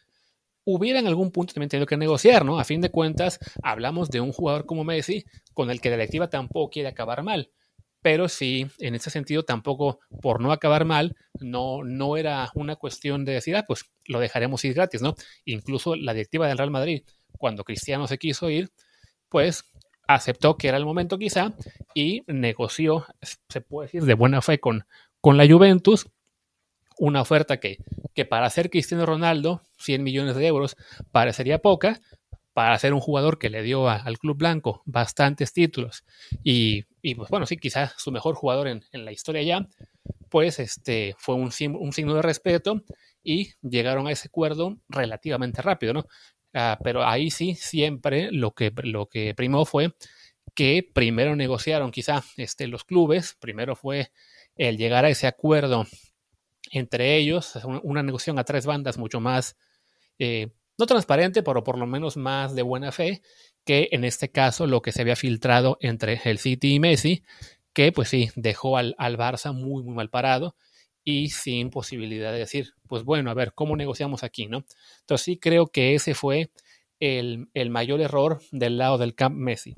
hubiera 0.65 0.99
en 0.99 1.07
algún 1.07 1.31
punto 1.31 1.53
también 1.53 1.69
tenido 1.69 1.85
que 1.85 1.97
negociar, 1.97 2.43
¿no? 2.43 2.59
A 2.59 2.63
fin 2.63 2.81
de 2.81 2.89
cuentas, 2.89 3.39
hablamos 3.61 4.09
de 4.09 4.21
un 4.21 4.33
jugador 4.33 4.65
como 4.65 4.83
Messi, 4.83 5.23
con 5.53 5.69
el 5.69 5.79
que 5.79 5.89
la 5.89 5.95
directiva 5.95 6.29
tampoco 6.29 6.71
quiere 6.71 6.89
acabar 6.89 7.23
mal. 7.23 7.51
Pero 8.01 8.29
sí, 8.29 8.67
en 8.79 8.93
ese 8.93 9.09
sentido, 9.09 9.43
tampoco 9.43 9.99
por 10.21 10.39
no 10.41 10.51
acabar 10.51 10.85
mal, 10.85 11.15
no, 11.39 11.83
no 11.83 12.17
era 12.17 12.51
una 12.53 12.75
cuestión 12.75 13.25
de 13.25 13.33
decir, 13.33 13.55
ah, 13.55 13.65
pues 13.67 13.85
lo 14.05 14.19
dejaremos 14.19 14.63
ir 14.65 14.73
gratis, 14.75 15.01
¿no? 15.01 15.15
Incluso 15.45 15.95
la 15.95 16.13
directiva 16.13 16.47
del 16.47 16.57
Real 16.57 16.71
Madrid, 16.71 17.03
cuando 17.37 17.63
Cristiano 17.63 18.07
se 18.07 18.17
quiso 18.17 18.49
ir, 18.49 18.71
pues 19.29 19.65
aceptó 20.07 20.57
que 20.57 20.67
era 20.67 20.77
el 20.77 20.85
momento 20.85 21.17
quizá 21.17 21.53
y 21.93 22.23
negoció, 22.27 23.05
se 23.49 23.61
puede 23.61 23.87
decir, 23.87 24.03
de 24.03 24.13
buena 24.13 24.41
fe 24.41 24.59
con, 24.59 24.85
con 25.21 25.37
la 25.37 25.47
Juventus 25.47 26.07
una 26.97 27.21
oferta 27.21 27.59
que, 27.59 27.77
que 28.13 28.25
para 28.25 28.45
hacer 28.45 28.69
Cristiano 28.69 29.05
Ronaldo, 29.05 29.61
100 29.79 30.01
millones 30.01 30.35
de 30.35 30.47
euros, 30.47 30.77
parecería 31.11 31.59
poca, 31.59 31.99
para 32.55 32.79
ser 32.79 32.93
un 32.93 33.01
jugador 33.01 33.37
que 33.37 33.49
le 33.49 33.63
dio 33.63 33.89
al 33.89 34.17
Club 34.17 34.37
Blanco 34.37 34.81
bastantes 34.85 35.51
títulos 35.51 36.05
y, 36.41 36.85
pues 37.15 37.29
bueno, 37.29 37.45
sí, 37.45 37.57
quizás 37.57 37.93
su 37.97 38.13
mejor 38.13 38.35
jugador 38.35 38.69
en, 38.69 38.81
en, 38.93 39.03
la 39.03 39.11
historia 39.11 39.43
ya, 39.43 39.67
pues 40.29 40.59
este 40.59 41.15
fue 41.17 41.35
un, 41.35 41.51
un, 41.77 41.91
signo 41.91 42.13
de 42.13 42.21
respeto 42.21 42.81
y 43.21 43.49
llegaron 43.61 44.07
a 44.07 44.11
ese 44.11 44.29
acuerdo 44.29 44.77
relativamente 44.87 45.61
rápido, 45.61 45.91
¿no? 45.91 46.05
Ah, 46.57 46.79
pero 46.81 47.05
ahí 47.05 47.31
sí, 47.31 47.53
siempre 47.55 48.31
lo 48.31 48.51
que, 48.53 48.71
lo 48.83 49.07
que 49.07 49.35
primó 49.35 49.65
fue 49.65 49.93
que 50.53 50.89
primero 50.93 51.35
negociaron 51.35 51.91
quizá 51.91 52.23
este, 52.37 52.67
los 52.67 52.85
clubes, 52.85 53.35
primero 53.41 53.75
fue 53.75 54.11
el 54.55 54.77
llegar 54.77 55.03
a 55.03 55.09
ese 55.09 55.27
acuerdo 55.27 55.85
entre 56.71 57.17
ellos, 57.17 57.59
una 57.83 58.03
negociación 58.03 58.39
a 58.39 58.45
tres 58.45 58.65
bandas 58.65 58.97
mucho 58.97 59.19
más, 59.19 59.57
eh, 60.17 60.47
no 60.77 60.85
transparente, 60.85 61.43
pero 61.43 61.61
por 61.61 61.77
lo 61.77 61.87
menos 61.87 62.15
más 62.15 62.55
de 62.55 62.61
buena 62.61 62.93
fe, 62.93 63.21
que 63.65 63.89
en 63.91 64.05
este 64.05 64.31
caso 64.31 64.65
lo 64.65 64.81
que 64.81 64.93
se 64.93 65.01
había 65.01 65.17
filtrado 65.17 65.77
entre 65.81 66.21
el 66.23 66.39
City 66.39 66.75
y 66.75 66.79
Messi, 66.79 67.23
que 67.73 67.91
pues 67.91 68.07
sí, 68.07 68.29
dejó 68.37 68.77
al, 68.77 68.95
al 68.97 69.17
Barça 69.17 69.53
muy, 69.53 69.83
muy 69.83 69.93
mal 69.93 70.09
parado 70.09 70.55
y 71.05 71.29
sin 71.29 71.69
posibilidad 71.69 72.33
de 72.33 72.39
decir, 72.39 72.73
pues 72.87 73.03
bueno, 73.03 73.29
a 73.29 73.35
ver, 73.35 73.53
¿cómo 73.53 73.77
negociamos 73.77 74.23
aquí? 74.23 74.47
¿no? 74.47 74.65
Entonces 75.01 75.23
sí 75.23 75.37
creo 75.37 75.67
que 75.67 75.93
ese 75.93 76.15
fue 76.15 76.49
el, 76.99 77.47
el 77.53 77.69
mayor 77.69 78.01
error 78.01 78.41
del 78.51 78.77
lado 78.77 78.97
del 78.97 79.15
Camp 79.15 79.35
Messi. 79.37 79.75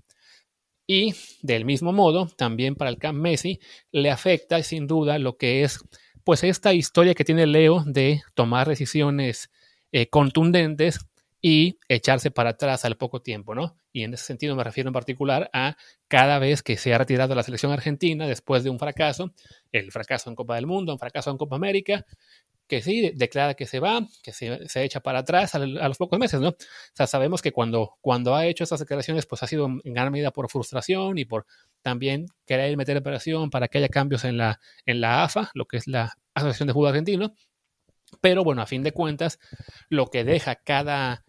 Y 0.88 1.14
del 1.42 1.66
mismo 1.66 1.92
modo, 1.92 2.28
también 2.38 2.76
para 2.76 2.90
el 2.90 2.98
Camp 2.98 3.20
Messi 3.20 3.60
le 3.92 4.10
afecta 4.10 4.64
sin 4.64 4.88
duda 4.88 5.20
lo 5.20 5.38
que 5.38 5.64
es 5.64 5.82
pues 6.24 6.44
esta 6.44 6.74
historia 6.74 7.14
que 7.14 7.26
tiene 7.26 7.46
Leo 7.46 7.84
de 7.86 8.22
tomar 8.34 8.68
decisiones 8.68 9.50
eh, 9.92 10.08
contundentes 10.10 11.00
y 11.42 11.80
echarse 11.88 12.32
para 12.32 12.52
atrás 12.52 12.86
al 12.86 12.98
poco 12.98 13.22
tiempo, 13.22 13.54
¿no? 13.54 13.78
Y 13.92 14.04
en 14.04 14.14
ese 14.14 14.26
sentido 14.26 14.56
me 14.56 14.64
refiero 14.64 14.90
en 14.90 14.94
particular 14.94 15.50
a 15.54 15.78
cada 16.08 16.40
vez 16.40 16.64
que 16.64 16.78
se 16.78 16.94
ha 16.94 16.98
retirado 16.98 17.36
la 17.36 17.44
selección 17.44 17.72
argentina 17.72 18.28
después 18.28 18.64
de 18.64 18.70
un 18.70 18.80
fracaso, 18.80 19.34
el 19.72 19.92
fracaso 19.92 20.30
en 20.30 20.36
Copa 20.36 20.56
del 20.56 20.68
Mundo, 20.68 20.94
un 20.94 21.00
fracaso 21.00 21.30
en 21.32 21.38
Copa 21.38 21.56
América, 21.56 22.06
que 22.68 22.82
sí, 22.82 23.12
declara 23.16 23.54
que 23.54 23.66
se 23.66 23.80
va, 23.80 24.06
que 24.22 24.34
se, 24.34 24.68
se 24.68 24.84
echa 24.84 25.00
para 25.00 25.20
atrás 25.20 25.56
a, 25.56 25.60
los 25.60 25.98
pocos 25.98 26.20
meses, 26.20 26.42
¿no? 26.42 26.50
O 26.50 26.56
sea, 26.94 27.08
sabemos 27.08 27.42
que 27.42 27.52
cuando, 27.52 27.98
cuando 28.02 28.36
ha 28.36 28.46
hecho 28.46 28.64
estas 28.66 28.82
declaraciones, 28.82 29.26
pues 29.26 29.42
ha 29.42 29.48
sido 29.48 29.68
en 29.68 29.94
gran 29.94 30.12
medida 30.12 30.32
por 30.32 30.50
frustración 30.50 31.18
y 31.18 31.26
por 31.26 31.46
también 31.82 32.26
querer 32.46 32.76
meter 32.76 32.98
operación 32.98 33.50
para 33.50 33.70
que 33.70 33.78
haya 33.78 33.90
cambios 33.90 34.26
en 34.26 34.38
la, 34.38 34.60
en 34.86 35.00
la 35.00 35.24
AFA, 35.24 35.50
lo 35.54 35.66
que 35.66 35.78
es 35.78 35.88
la 35.88 36.18
Asociación 36.34 36.68
de 36.68 36.74
Fútbol 36.74 36.90
Argentino. 36.90 37.34
Pero 38.22 38.44
bueno, 38.44 38.62
a 38.62 38.66
fin 38.66 38.84
de 38.84 38.92
cuentas, 38.92 39.40
lo 39.90 40.08
que 40.08 40.24
deja 40.24 40.56
cada, 40.56 41.26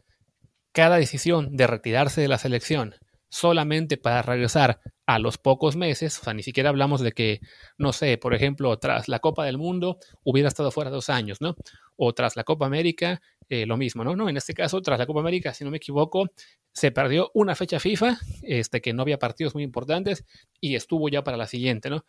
cada 0.73 0.97
decisión 0.97 1.57
de 1.57 1.67
retirarse 1.67 2.21
de 2.21 2.29
la 2.29 2.39
selección 2.39 2.95
solamente 3.31 3.97
para 3.97 4.23
regresar 4.23 4.81
a 5.07 5.19
los 5.19 5.39
pocos 5.39 5.77
meses, 5.77 6.19
o 6.19 6.25
sea, 6.25 6.35
ni 6.35 6.43
siquiera 6.43 6.71
hablamos 6.71 7.01
de 7.01 7.13
que, 7.13 7.41
no 7.77 7.93
sé, 7.93 8.19
por 8.19 8.35
ejemplo, 8.35 8.79
tras 8.79 9.09
la 9.09 9.21
Copa 9.21 9.45
del 9.45 9.59
Mundo 9.59 9.99
hubiera 10.25 10.49
estado 10.49 10.71
fuera 10.71 10.91
dos 10.91 11.09
años, 11.09 11.41
¿no? 11.41 11.57
O 11.97 12.13
tras 12.15 12.37
la 12.37 12.45
Copa 12.45 12.67
América, 12.67 13.21
eh, 13.49 13.67
lo 13.67 13.77
mismo, 13.77 14.05
¿no? 14.05 14.17
No, 14.17 14.29
en 14.29 14.37
este 14.37 14.55
caso, 14.55 14.81
tras 14.83 14.99
la 14.99 15.07
Copa 15.07 15.21
América, 15.21 15.55
si 15.55 15.65
no 15.65 15.71
me 15.71 15.79
equivoco, 15.79 16.31
se 16.73 16.91
perdió 16.91 17.31
una 17.35 17.55
fecha 17.55 17.81
FIFA, 17.81 18.19
este, 18.43 18.81
que 18.81 18.93
no 18.93 19.03
había 19.03 19.19
partidos 19.19 19.55
muy 19.55 19.65
importantes 19.65 20.25
y 20.61 20.75
estuvo 20.75 21.09
ya 21.09 21.23
para 21.25 21.37
la 21.37 21.47
siguiente, 21.47 21.91
¿no? 21.91 22.05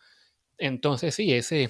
Entonces, 0.57 1.15
sí, 1.15 1.33
ese, 1.33 1.69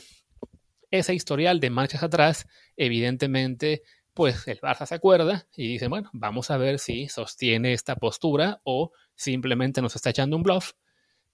ese 0.91 1.13
historial 1.13 1.59
de 1.59 1.69
marchas 1.69 2.03
atrás, 2.03 2.47
evidentemente, 2.75 3.83
pues 4.13 4.47
el 4.47 4.59
Barça 4.59 4.85
se 4.85 4.95
acuerda 4.95 5.47
y 5.55 5.67
dice, 5.67 5.87
bueno, 5.87 6.09
vamos 6.13 6.51
a 6.51 6.57
ver 6.57 6.79
si 6.79 7.07
sostiene 7.07 7.73
esta 7.73 7.95
postura 7.95 8.61
o 8.63 8.91
simplemente 9.15 9.81
nos 9.81 9.95
está 9.95 10.09
echando 10.09 10.35
un 10.35 10.43
bluff 10.43 10.73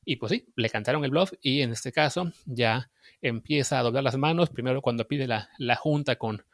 y 0.05 0.17
pues 0.17 0.31
sí, 0.31 0.45
le 0.55 0.69
cantaron 0.69 1.03
el 1.03 1.11
bluff 1.11 1.33
y 1.41 1.61
en 1.61 1.71
este 1.71 1.91
caso 1.91 2.31
ya 2.45 2.91
empieza 3.21 3.79
a 3.79 3.83
doblar 3.83 4.03
las 4.03 4.17
manos, 4.17 4.51
primero 4.51 4.81
cuando 4.81 5.07
pide 5.07 5.27
la, 5.27 5.49
la 5.57 5.75
junta 5.75 6.15
con, 6.15 6.45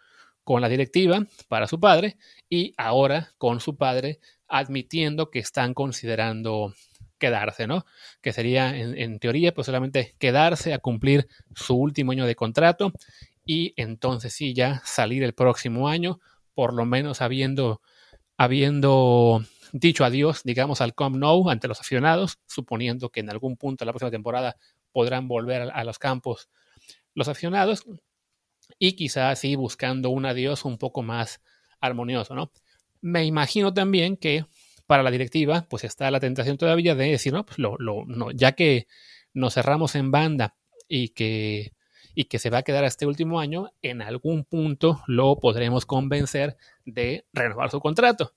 con 0.44 0.62
la 0.62 0.70
directiva 0.70 1.25
para 1.50 1.68
su 1.68 1.80
padre 1.80 2.18
y 2.50 2.74
ahora 2.78 3.34
con 3.38 3.60
su 3.60 3.75
padre 3.75 4.20
admitiendo 4.48 5.30
que 5.30 5.40
están 5.40 5.74
considerando 5.74 6.74
quedarse, 7.18 7.68
¿no? 7.68 7.86
Que 8.22 8.34
sería 8.34 8.75
en, 8.75 8.98
en, 8.98 9.20
teoría 9.20 9.54
pues 9.54 9.66
solamente 9.66 10.16
quedarse 10.18 10.74
a 10.74 10.80
cumplir 10.80 11.28
su 11.54 11.75
último 11.75 12.13
año 12.13 12.25
de 12.25 12.36
contrato 12.36 12.94
y 13.46 13.74
entonces 13.76 14.34
sí 14.34 14.54
ya 14.54 14.82
salir 14.86 15.24
el 15.24 15.34
próximo 15.34 15.88
año, 15.88 16.20
por 16.54 16.74
lo 16.74 16.86
menos 16.86 17.22
habiendo, 17.22 17.82
habiendo 18.38 19.44
dicho 19.72 20.06
adiós, 20.06 20.42
digamos, 20.44 20.82
al 20.82 20.94
Camp 20.94 21.16
Nou 21.16 21.50
ante 21.50 21.68
los 21.68 21.80
aficionados, 21.80 22.40
suponiendo 22.46 23.10
que 23.10 23.22
en 23.22 23.30
algún 23.30 23.58
punto 23.58 23.84
de 23.84 23.88
la 23.88 23.94
próxima 23.94 24.12
temporada 24.12 24.58
podrán 24.92 25.28
volver 25.28 25.72
a, 25.74 25.84
los 25.84 26.00
campos 26.00 26.50
los 27.14 27.28
aficionados 27.28 27.86
y 28.78 28.94
quizás 28.94 29.40
sí 29.40 29.56
buscando 29.56 30.10
un 30.10 30.26
adiós 30.26 30.66
un 30.66 30.78
poco 30.78 31.02
más 31.02 31.42
armonioso, 31.80 32.36
¿no? 32.36 32.52
Me 33.02 33.26
imagino 33.26 33.74
también 33.74 34.18
que 34.18 34.46
para 34.86 35.04
la 35.04 35.12
directiva, 35.12 35.66
pues 35.70 35.84
está 35.84 36.12
la 36.12 36.20
tentación 36.20 36.58
todavía 36.58 36.96
de 36.96 37.12
decir, 37.12 37.34
no, 37.34 37.46
pues 37.46 37.58
no, 37.60 38.32
ya 38.32 38.52
que 38.54 38.88
nos 39.34 39.54
cerramos 39.54 39.96
en 39.96 40.12
banda 40.12 40.56
y 40.88 41.10
que, 41.10 41.72
y 42.15 42.25
que 42.25 42.39
se 42.39 42.50
va 42.50 42.60
a 42.60 42.63
quedar 42.63 42.84
este 42.84 43.06
último 43.06 43.39
año, 43.39 43.72
en 43.82 44.01
algún 44.01 44.44
punto 44.44 45.01
lo 45.08 45.38
podremos 45.39 45.86
convencer 45.86 46.58
de 46.86 47.25
renovar 47.34 47.72
su 47.72 47.80
contrato. 47.80 48.34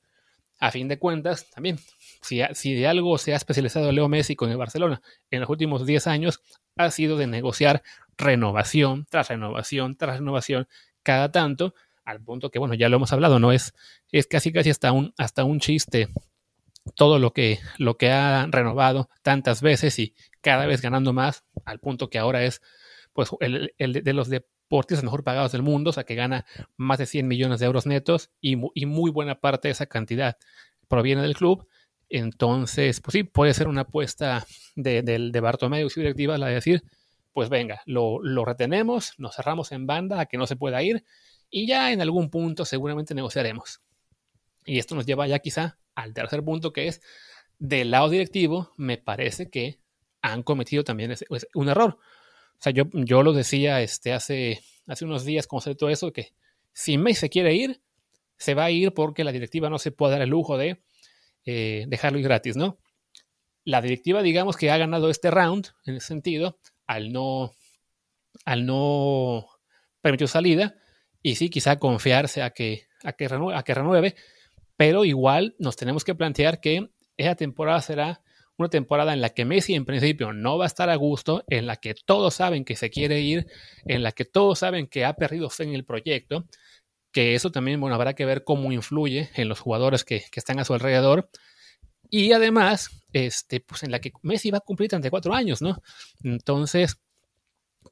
A 0.60 0.70
fin 0.70 0.88
de 0.88 0.98
cuentas, 0.98 1.50
también, 1.50 1.78
si, 2.22 2.40
si, 2.52 2.74
de 2.74 2.86
algo 2.86 3.18
se 3.18 3.32
ha 3.32 3.36
especializado 3.36 3.90
Leo 3.90 4.08
Messi 4.08 4.36
con 4.36 4.50
el 4.50 4.56
Barcelona 4.56 5.02
en 5.30 5.40
los 5.40 5.50
últimos 5.50 5.84
10 5.84 6.06
años, 6.06 6.40
ha 6.76 6.90
sido 6.90 7.16
de 7.16 7.26
negociar 7.26 7.82
renovación 8.16 9.06
tras 9.10 9.28
renovación 9.28 9.96
tras 9.96 10.18
renovación 10.18 10.68
cada 11.02 11.30
tanto, 11.32 11.74
al 12.04 12.20
punto 12.20 12.50
que, 12.50 12.58
bueno, 12.58 12.74
ya 12.74 12.88
lo 12.88 12.96
hemos 12.96 13.12
hablado, 13.12 13.38
no 13.38 13.52
es, 13.52 13.74
es 14.12 14.26
casi 14.26 14.52
casi 14.52 14.70
hasta 14.70 14.92
un, 14.92 15.12
hasta 15.18 15.44
un 15.44 15.58
chiste 15.58 16.08
todo 16.96 17.18
lo 17.18 17.32
que, 17.32 17.58
lo 17.78 17.96
que 17.96 18.10
ha 18.10 18.46
renovado 18.50 19.08
tantas 19.22 19.62
veces 19.62 19.98
y 19.98 20.14
cada 20.40 20.66
vez 20.66 20.82
ganando 20.82 21.12
más, 21.12 21.44
al 21.64 21.80
punto 21.80 22.10
que 22.10 22.18
ahora 22.18 22.44
es 22.44 22.60
pues 23.14 23.30
el, 23.40 23.72
de 23.78 24.12
los 24.12 24.28
de 24.28 24.44
deportistas 24.64 25.04
mejor 25.04 25.24
pagados 25.24 25.52
del 25.52 25.62
mundo, 25.62 25.90
o 25.90 25.92
sea 25.92 26.04
que 26.04 26.14
gana 26.14 26.46
más 26.76 26.98
de 26.98 27.06
100 27.06 27.28
millones 27.28 27.60
de 27.60 27.66
euros 27.66 27.86
netos 27.86 28.30
y, 28.40 28.56
muy 28.56 29.10
buena 29.10 29.40
parte 29.40 29.68
de 29.68 29.72
esa 29.72 29.86
cantidad 29.86 30.36
proviene 30.88 31.22
del 31.22 31.36
club. 31.36 31.68
Entonces, 32.08 33.00
pues 33.00 33.12
sí, 33.12 33.24
puede 33.24 33.54
ser 33.54 33.68
una 33.68 33.82
apuesta 33.82 34.46
de, 34.74 35.02
de, 35.02 35.30
de 35.30 35.84
y 35.84 35.90
su 35.90 36.00
directiva 36.00 36.38
la 36.38 36.48
de 36.48 36.54
decir, 36.54 36.82
pues 37.32 37.48
venga, 37.48 37.82
lo, 37.86 38.22
lo, 38.22 38.44
retenemos, 38.44 39.12
nos 39.18 39.36
cerramos 39.36 39.72
en 39.72 39.86
banda 39.86 40.20
a 40.20 40.26
que 40.26 40.38
no 40.38 40.46
se 40.46 40.56
pueda 40.56 40.82
ir 40.82 41.04
y 41.50 41.66
ya 41.66 41.92
en 41.92 42.00
algún 42.00 42.30
punto 42.30 42.64
seguramente 42.64 43.14
negociaremos. 43.14 43.80
Y 44.64 44.78
esto 44.78 44.94
nos 44.94 45.06
lleva 45.06 45.26
ya 45.26 45.38
quizá 45.38 45.78
al 45.94 46.14
tercer 46.14 46.42
punto 46.42 46.72
que 46.72 46.88
es, 46.88 47.00
del 47.58 47.90
lado 47.90 48.08
directivo, 48.08 48.72
me 48.76 48.98
parece 48.98 49.50
que 49.50 49.78
han 50.22 50.42
cometido 50.42 50.84
también 50.84 51.12
ese, 51.12 51.26
un 51.54 51.68
error. 51.68 51.98
O 52.58 52.62
sea, 52.64 52.72
yo, 52.72 52.84
yo 52.92 53.22
lo 53.22 53.32
decía 53.32 53.82
este, 53.82 54.12
hace, 54.12 54.60
hace 54.86 55.04
unos 55.04 55.24
días 55.24 55.46
con 55.46 55.60
todo 55.60 55.90
eso, 55.90 56.12
que 56.12 56.32
si 56.72 56.98
Messi 56.98 57.20
se 57.20 57.30
quiere 57.30 57.54
ir, 57.54 57.80
se 58.36 58.54
va 58.54 58.64
a 58.64 58.70
ir 58.70 58.92
porque 58.92 59.24
la 59.24 59.32
directiva 59.32 59.70
no 59.70 59.78
se 59.78 59.92
puede 59.92 60.12
dar 60.12 60.22
el 60.22 60.30
lujo 60.30 60.56
de 60.56 60.82
eh, 61.44 61.84
dejarlo 61.88 62.18
ir 62.18 62.24
gratis, 62.24 62.56
¿no? 62.56 62.78
La 63.64 63.80
directiva, 63.80 64.22
digamos 64.22 64.56
que 64.56 64.70
ha 64.70 64.76
ganado 64.76 65.10
este 65.10 65.30
round, 65.30 65.68
en 65.84 65.96
ese 65.96 66.08
sentido, 66.08 66.58
al 66.86 67.12
no, 67.12 67.52
al 68.44 68.66
no 68.66 69.46
permitir 70.00 70.28
salida 70.28 70.76
y 71.22 71.36
sí, 71.36 71.48
quizá 71.48 71.78
confiarse 71.78 72.42
a 72.42 72.50
que, 72.50 72.86
a 73.02 73.12
que 73.12 73.74
renueve, 73.74 74.14
pero 74.76 75.04
igual 75.04 75.54
nos 75.58 75.76
tenemos 75.76 76.04
que 76.04 76.14
plantear 76.14 76.60
que 76.60 76.90
esa 77.16 77.34
temporada 77.34 77.80
será 77.80 78.23
una 78.56 78.68
temporada 78.68 79.12
en 79.12 79.20
la 79.20 79.30
que 79.30 79.44
Messi 79.44 79.74
en 79.74 79.84
principio 79.84 80.32
no 80.32 80.58
va 80.58 80.64
a 80.64 80.66
estar 80.66 80.90
a 80.90 80.96
gusto, 80.96 81.44
en 81.48 81.66
la 81.66 81.76
que 81.76 81.94
todos 81.94 82.34
saben 82.34 82.64
que 82.64 82.76
se 82.76 82.90
quiere 82.90 83.20
ir, 83.20 83.46
en 83.84 84.02
la 84.02 84.12
que 84.12 84.24
todos 84.24 84.60
saben 84.60 84.86
que 84.86 85.04
ha 85.04 85.14
perdido 85.14 85.50
fe 85.50 85.64
en 85.64 85.74
el 85.74 85.84
proyecto, 85.84 86.46
que 87.12 87.34
eso 87.34 87.50
también, 87.50 87.80
bueno, 87.80 87.94
habrá 87.94 88.14
que 88.14 88.24
ver 88.24 88.44
cómo 88.44 88.72
influye 88.72 89.30
en 89.34 89.48
los 89.48 89.60
jugadores 89.60 90.04
que, 90.04 90.24
que 90.30 90.40
están 90.40 90.58
a 90.58 90.64
su 90.64 90.74
alrededor. 90.74 91.28
Y 92.10 92.32
además, 92.32 92.90
este, 93.12 93.60
pues 93.60 93.82
en 93.82 93.90
la 93.90 94.00
que 94.00 94.12
Messi 94.22 94.50
va 94.50 94.58
a 94.58 94.60
cumplir 94.60 94.90
34 94.90 95.34
años, 95.34 95.62
¿no? 95.62 95.80
Entonces, 96.22 97.00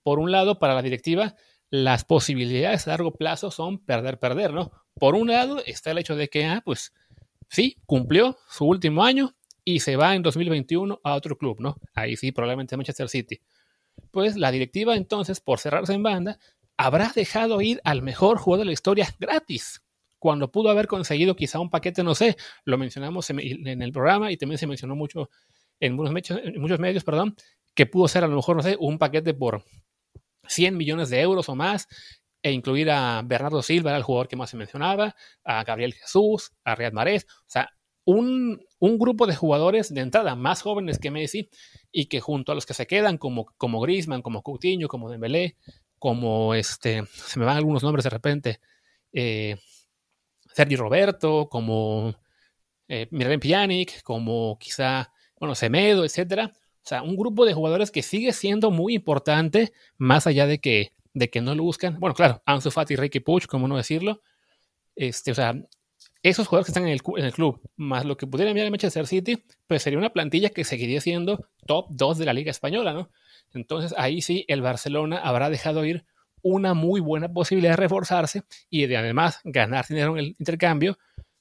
por 0.03 0.19
un 0.19 0.31
lado, 0.33 0.59
para 0.59 0.75
la 0.75 0.83
directiva, 0.83 1.37
las 1.71 2.05
posibilidades 2.05 2.87
a 2.87 2.91
largo 2.91 3.15
plazo 3.15 3.51
son 3.51 3.79
perder, 3.79 4.19
perder, 4.19 4.53
¿no? 4.53 4.73
Por 4.95 5.15
un 5.15 5.29
lado 5.29 5.63
está 5.65 5.93
el 5.93 5.99
hecho 5.99 6.17
de 6.17 6.29
que, 6.29 6.45
ah, 6.45 6.63
pues 6.65 6.93
sí, 7.49 7.79
cumplió 7.87 8.37
su 8.49 8.67
último 8.67 9.05
año 9.05 9.35
y 9.65 9.81
se 9.81 9.97
va 9.97 10.15
en 10.15 10.23
2021 10.23 11.01
a 11.03 11.15
otro 11.15 11.37
club, 11.37 11.61
¿no? 11.61 11.77
Ahí 11.95 12.17
sí, 12.17 12.33
probablemente 12.33 12.77
Manchester 12.77 13.09
City. 13.09 13.41
Pues 14.11 14.37
la 14.37 14.51
directiva 14.51 14.97
entonces, 14.97 15.41
por 15.41 15.59
cerrarse 15.59 15.93
en 15.93 16.03
banda, 16.03 16.39
habrá 16.77 17.13
dejado 17.15 17.61
ir 17.61 17.81
al 17.85 18.03
mejor 18.03 18.39
jugador 18.39 18.65
de 18.65 18.67
la 18.67 18.73
historia 18.73 19.09
gratis, 19.19 19.83
cuando 20.19 20.53
pudo 20.53 20.71
haber 20.71 20.87
conseguido 20.87 21.35
quizá 21.35 21.59
un 21.59 21.69
paquete, 21.69 22.05
no 22.05 22.15
sé, 22.15 22.37
lo 22.65 22.79
mencionamos 22.79 23.29
en, 23.31 23.83
el 23.83 23.93
programa 23.93 24.31
y 24.31 24.37
también 24.37 24.57
se 24.57 24.69
mencionó 24.69 24.95
mucho 24.95 25.31
en 25.81 25.95
muchos, 25.97 26.39
en 26.45 26.61
muchos 26.61 26.79
medios, 26.79 27.03
perdón, 27.03 27.35
que 27.75 27.87
pudo 27.87 28.07
ser 28.07 28.23
a 28.23 28.29
lo 28.29 28.37
mejor, 28.37 28.55
no 28.55 28.63
sé, 28.63 28.77
un 28.79 28.99
paquete 28.99 29.35
por 29.35 29.65
100 30.47 30.77
millones 30.77 31.11
de 31.11 31.21
euros 31.21 31.49
o 31.49 31.57
más, 31.57 31.89
e 32.41 32.53
incluir 32.53 32.91
a 32.91 33.23
Bernardo 33.25 33.63
Silva, 33.63 33.91
era 33.91 33.99
el 33.99 34.05
jugador 34.05 34.29
que 34.29 34.37
más 34.37 34.51
se 34.51 34.57
mencionaba, 34.57 35.17
a 35.43 35.65
Gabriel 35.65 35.95
Jesús, 35.95 36.53
a 36.63 36.77
Riyad 36.77 36.93
Mahrez, 36.93 37.27
o 37.29 37.49
sea, 37.51 37.71
un, 38.05 38.65
un, 38.79 38.99
grupo 38.99 39.27
de 39.27 39.37
jugadores 39.37 39.93
de 39.93 40.01
entrada 40.01 40.35
más 40.35 40.63
jóvenes 40.63 40.99
que 40.99 41.11
Messi 41.11 41.49
y 41.91 42.07
que 42.07 42.21
junto 42.21 42.53
a 42.53 42.55
los 42.55 42.67
que 42.67 42.75
se 42.75 42.87
quedan, 42.87 43.19
como, 43.19 43.47
como 43.57 43.85
como 44.23 44.43
Coutinho, 44.43 44.89
como 44.89 45.11
Dembélé, 45.11 45.57
como 45.99 46.55
este, 46.55 47.05
se 47.13 47.39
me 47.39 47.45
van 47.45 47.57
algunos 47.57 47.83
nombres 47.83 48.05
de 48.05 48.11
repente, 48.11 48.61
eh, 49.13 49.57
Sergio 50.53 50.79
Roberto, 50.79 51.49
como 51.49 52.15
eh, 52.89 53.07
Miralem 53.11 53.41
Pjanic, 53.41 54.03
como 54.03 54.59
quizá, 54.59 55.13
bueno, 55.39 55.55
Semedo, 55.55 56.05
etcétera, 56.05 56.53
o 56.85 56.89
sea, 56.89 57.03
un 57.03 57.17
grupo 57.17 57.45
de 57.45 57.55
jugadores 57.55 57.93
que 57.93 58.03
sigue 58.03 58.33
siendo 58.33 58.73
muy 58.73 58.95
importante, 58.95 59.73
más 59.97 60.27
allá 60.27 60.47
de 60.47 60.59
que, 60.59 60.93
de 61.15 61.31
que 61.31 61.41
no 61.41 61.55
lo 61.55 61.63
buscan. 61.63 62.01
Bueno, 62.01 62.15
claro, 62.15 62.43
Ansu 62.45 62.73
Fati 62.73 62.97
Ricky 62.97 63.21
Puch, 63.21 63.47
como 63.47 63.69
no 63.69 63.77
decirlo. 63.77 64.21
Este, 64.97 65.31
o 65.31 65.35
sea, 65.35 65.55
esos 66.23 66.47
jugadores 66.47 66.67
que 66.67 66.71
están 66.71 66.85
en 66.85 66.93
el, 66.93 67.01
en 67.17 67.25
el 67.25 67.33
club, 67.33 67.61
más 67.77 68.05
lo 68.05 68.17
que 68.17 68.27
pudiera 68.27 68.51
enviar 68.51 68.67
el 68.67 68.71
Manchester 68.71 69.07
City, 69.07 69.43
pues 69.67 69.83
sería 69.83 69.99
una 69.99 70.13
plantilla 70.13 70.51
que 70.51 70.65
seguiría 70.65 71.01
siendo 71.01 71.49
top 71.67 71.87
2 71.91 72.19
de 72.19 72.27
la 72.27 72.33
Liga 72.33 72.51
Española, 72.51 72.93
¿no? 72.93 73.11
Entonces 73.53 73.95
ahí 73.99 74.23
sí 74.23 74.45
el 74.49 74.63
Barcelona 74.63 75.19
habrá 75.19 75.51
dejado 75.51 75.85
ir 75.85 76.07
una 76.43 76.75
muy 76.75 77.01
buena 77.01 77.33
posibilidad 77.33 77.73
de 77.73 77.77
reforzarse 77.77 78.43
y 78.71 78.87
de 78.87 78.97
además 78.97 79.41
ganar 79.45 79.87
dinero 79.87 80.13
en 80.13 80.19
el 80.19 80.37
intercambio 80.39 80.99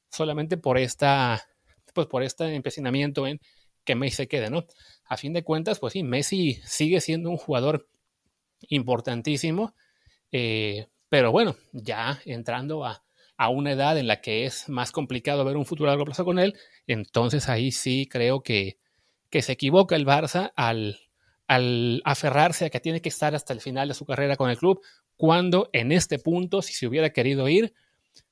solamente 0.10 0.58
por 0.58 0.78
esta, 0.78 1.42
pues 1.94 2.08
por 2.08 2.24
este 2.24 2.54
empecinamiento 2.54 3.28
en 3.28 3.40
que 3.84 3.96
Messi 3.96 4.18
se 4.18 4.28
quede, 4.28 4.50
¿no? 4.50 4.66
A 5.06 5.18
fin 5.18 5.34
de 5.34 5.44
cuentas, 5.44 5.80
pues 5.80 5.94
sí, 5.94 6.04
Messi 6.04 6.60
sigue 6.66 7.02
siendo 7.02 7.30
un 7.30 7.38
jugador 7.38 7.88
importantísimo, 8.68 9.76
eh, 10.32 10.88
pero 11.10 11.32
bueno, 11.32 11.56
ya 11.72 12.20
entrando 12.26 12.86
a, 12.86 13.04
una 13.50 13.72
edad 13.72 13.98
en 13.98 14.08
la 14.08 14.22
que 14.22 14.46
es 14.46 14.70
más 14.70 14.92
complicado 14.92 15.46
ver 15.46 15.58
un 15.58 15.66
futuro 15.66 15.90
a 15.90 15.94
largo 15.94 16.06
plazo 16.06 16.26
con 16.26 16.40
él, 16.40 16.56
entonces 16.88 17.50
ahí 17.50 17.72
sí 17.72 18.08
creo 18.10 18.42
que, 18.42 18.78
que 19.30 19.42
se 19.42 19.54
equivoca 19.54 19.96
el 19.96 20.06
Barça 20.06 20.52
al, 20.56 21.00
al 21.48 22.02
aferrarse 22.06 22.66
a 22.66 22.70
que 22.70 22.80
tiene 22.80 23.02
que 23.02 23.10
estar 23.10 23.36
hasta 23.36 23.54
el 23.54 23.62
final 23.62 23.88
de 23.88 23.94
su 23.94 24.06
carrera 24.06 24.36
con 24.36 24.50
el 24.50 24.58
club, 24.58 24.82
cuando 25.18 25.70
en 25.74 25.92
este 25.92 26.18
punto, 26.18 26.62
si 26.62 26.74
se 26.74 26.88
hubiera 26.88 27.12
querido 27.12 27.48
ir, 27.50 27.74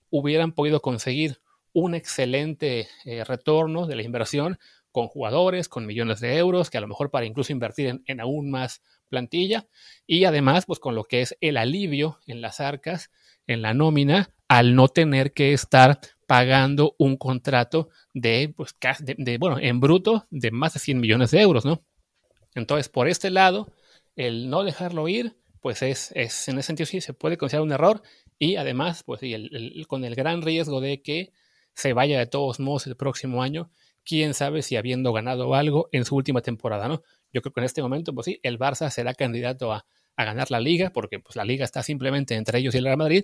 hubieran 0.09 0.53
podido 0.53 0.81
conseguir 0.81 1.41
un 1.73 1.95
excelente 1.95 2.87
eh, 3.05 3.23
retorno 3.23 3.87
de 3.87 3.95
la 3.95 4.03
inversión 4.03 4.57
con 4.91 5.07
jugadores, 5.07 5.69
con 5.69 5.85
millones 5.85 6.19
de 6.19 6.37
euros, 6.37 6.69
que 6.69 6.77
a 6.77 6.81
lo 6.81 6.87
mejor 6.87 7.11
para 7.11 7.25
incluso 7.25 7.51
invertir 7.51 8.01
en, 8.05 8.19
aún 8.19 8.49
más 8.49 8.81
plantilla, 9.07 9.67
y 10.07 10.25
además, 10.25 10.65
pues 10.65 10.79
con 10.79 10.95
lo 10.95 11.03
que 11.03 11.21
es 11.21 11.37
el 11.41 11.57
alivio 11.57 12.19
en 12.25 12.41
las 12.41 12.59
arcas, 12.59 13.11
en 13.47 13.61
la 13.61 13.73
nómina, 13.73 14.29
al 14.49 14.75
no 14.75 14.89
tener 14.89 15.31
que 15.31 15.53
estar 15.53 16.01
pagando 16.27 16.95
un 16.97 17.15
contrato 17.15 17.89
de, 18.13 18.53
pues, 18.55 18.75
de, 18.99 19.37
bueno, 19.37 19.57
en 19.59 19.79
bruto 19.79 20.27
de 20.29 20.51
más 20.51 20.73
de 20.73 20.81
100 20.81 20.99
millones 20.99 21.31
de 21.31 21.41
euros, 21.41 21.63
¿no? 21.63 21.85
Entonces, 22.53 22.89
por 22.89 23.07
este 23.07 23.29
lado, 23.29 23.71
el 24.17 24.49
no 24.49 24.63
dejarlo 24.63 25.07
ir, 25.07 25.37
pues 25.61 25.81
es, 25.81 26.11
es 26.15 26.49
en 26.49 26.59
ese 26.59 26.67
sentido 26.67 26.87
sí 26.87 26.99
se 26.99 27.13
puede 27.13 27.37
considerar 27.37 27.63
un 27.63 27.71
error 27.71 28.01
y 28.37 28.57
además, 28.57 29.03
pues 29.03 29.21
sí, 29.21 29.33
con 29.87 30.03
el 30.03 30.15
gran 30.15 30.41
riesgo 30.41 30.81
de 30.81 31.01
que 31.01 31.31
se 31.73 31.93
vaya 31.93 32.19
de 32.19 32.27
todos 32.27 32.59
modos 32.59 32.87
el 32.87 32.97
próximo 32.97 33.41
año 33.41 33.71
quién 34.03 34.33
sabe 34.33 34.63
si 34.63 34.75
habiendo 34.75 35.13
ganado 35.13 35.53
algo 35.53 35.87
en 35.91 36.03
su 36.05 36.15
última 36.15 36.41
temporada, 36.41 36.87
¿no? 36.87 37.03
Yo 37.31 37.41
creo 37.41 37.53
que 37.53 37.59
en 37.59 37.65
este 37.65 37.81
momento, 37.83 38.13
pues 38.13 38.25
sí, 38.25 38.39
el 38.41 38.57
Barça 38.57 38.89
será 38.89 39.13
candidato 39.13 39.71
a, 39.71 39.85
ganar 40.17 40.51
la 40.51 40.59
liga, 40.59 40.89
porque 40.89 41.19
pues 41.19 41.37
la 41.37 41.45
liga 41.45 41.63
está 41.63 41.81
simplemente 41.81 42.35
entre 42.35 42.59
ellos 42.59 42.75
y 42.75 42.79
el 42.79 42.83
Real 42.83 42.97
Madrid, 42.97 43.23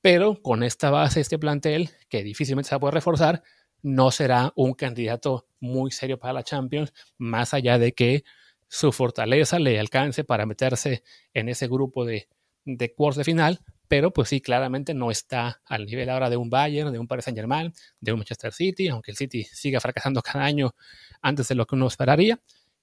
pero 0.00 0.40
con 0.42 0.62
esta 0.62 0.90
base, 0.90 1.20
este 1.20 1.38
plantel, 1.38 1.90
que 2.08 2.22
difícilmente 2.22 2.68
se 2.68 2.74
va 2.74 2.78
a 2.78 2.80
poder 2.80 2.94
reforzar, 2.94 3.42
no 3.82 4.10
será 4.10 4.52
un 4.56 4.74
candidato 4.74 5.46
muy 5.60 5.90
serio 5.90 6.18
para 6.18 6.32
la 6.32 6.42
Champions, 6.42 6.92
más 7.18 7.54
allá 7.54 7.78
de 7.78 7.92
que 7.92 8.24
su 8.68 8.92
fortaleza 8.92 9.58
le 9.58 9.78
alcance 9.80 10.24
para 10.24 10.46
meterse 10.46 11.02
en 11.34 11.48
ese 11.48 11.66
grupo 11.66 12.04
de, 12.04 12.28
de 12.64 12.94
cuartos 12.94 13.18
de 13.18 13.24
final, 13.24 13.60
pero 13.88 14.12
pues 14.12 14.28
sí, 14.28 14.40
claramente 14.40 14.94
no 14.94 15.10
está 15.10 15.60
al 15.66 15.84
nivel 15.86 16.08
ahora 16.10 16.30
de 16.30 16.36
un 16.36 16.48
Bayern, 16.48 16.92
de 16.92 16.98
un 17.00 17.08
Paris 17.08 17.24
Saint 17.24 17.36
Germain, 17.36 17.72
de 18.00 18.12
un 18.12 18.18
Manchester 18.20 18.52
City, 18.52 18.88
aunque 18.88 19.10
el 19.10 19.16
City 19.16 19.42
siga 19.44 19.80
fracasando 19.80 20.22
cada 20.22 20.44
año 20.44 20.74
antes 21.20 21.48
de 21.48 21.56
lo 21.56 21.66
que 21.66 21.74
uno 21.74 21.88
esperaría. 21.88 22.40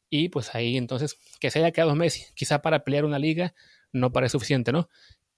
Y 0.09 0.29
pues 0.29 0.53
ahí 0.53 0.75
entonces 0.77 1.17
que 1.39 1.49
se 1.49 1.59
haya 1.59 1.71
quedado 1.71 1.95
Messi, 1.95 2.25
quizá 2.33 2.61
para 2.61 2.83
pelear 2.83 3.05
una 3.05 3.19
liga, 3.19 3.53
no 3.93 4.11
parece 4.11 4.33
suficiente, 4.33 4.71
¿no? 4.73 4.89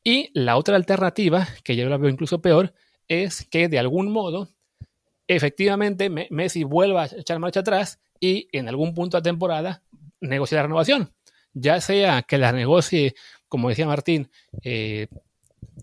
Y 0.03 0.31
la 0.33 0.57
otra 0.57 0.75
alternativa, 0.75 1.47
que 1.63 1.75
yo 1.75 1.87
la 1.89 1.97
veo 1.97 2.09
incluso 2.09 2.41
peor, 2.41 2.73
es 3.07 3.45
que 3.49 3.67
de 3.67 3.79
algún 3.79 4.11
modo, 4.11 4.49
efectivamente, 5.27 6.09
Messi 6.29 6.63
vuelva 6.63 7.03
a 7.03 7.05
echar 7.07 7.39
marcha 7.39 7.61
atrás 7.61 7.99
y 8.19 8.47
en 8.51 8.69
algún 8.69 8.93
punto 8.93 9.17
de 9.17 9.23
temporada 9.23 9.83
negocie 10.21 10.55
la 10.55 10.63
renovación. 10.63 11.13
Ya 11.53 11.81
sea 11.81 12.21
que 12.21 12.37
la 12.37 12.51
negocie, 12.51 13.15
como 13.47 13.69
decía 13.69 13.87
Martín, 13.87 14.29
eh, 14.63 15.07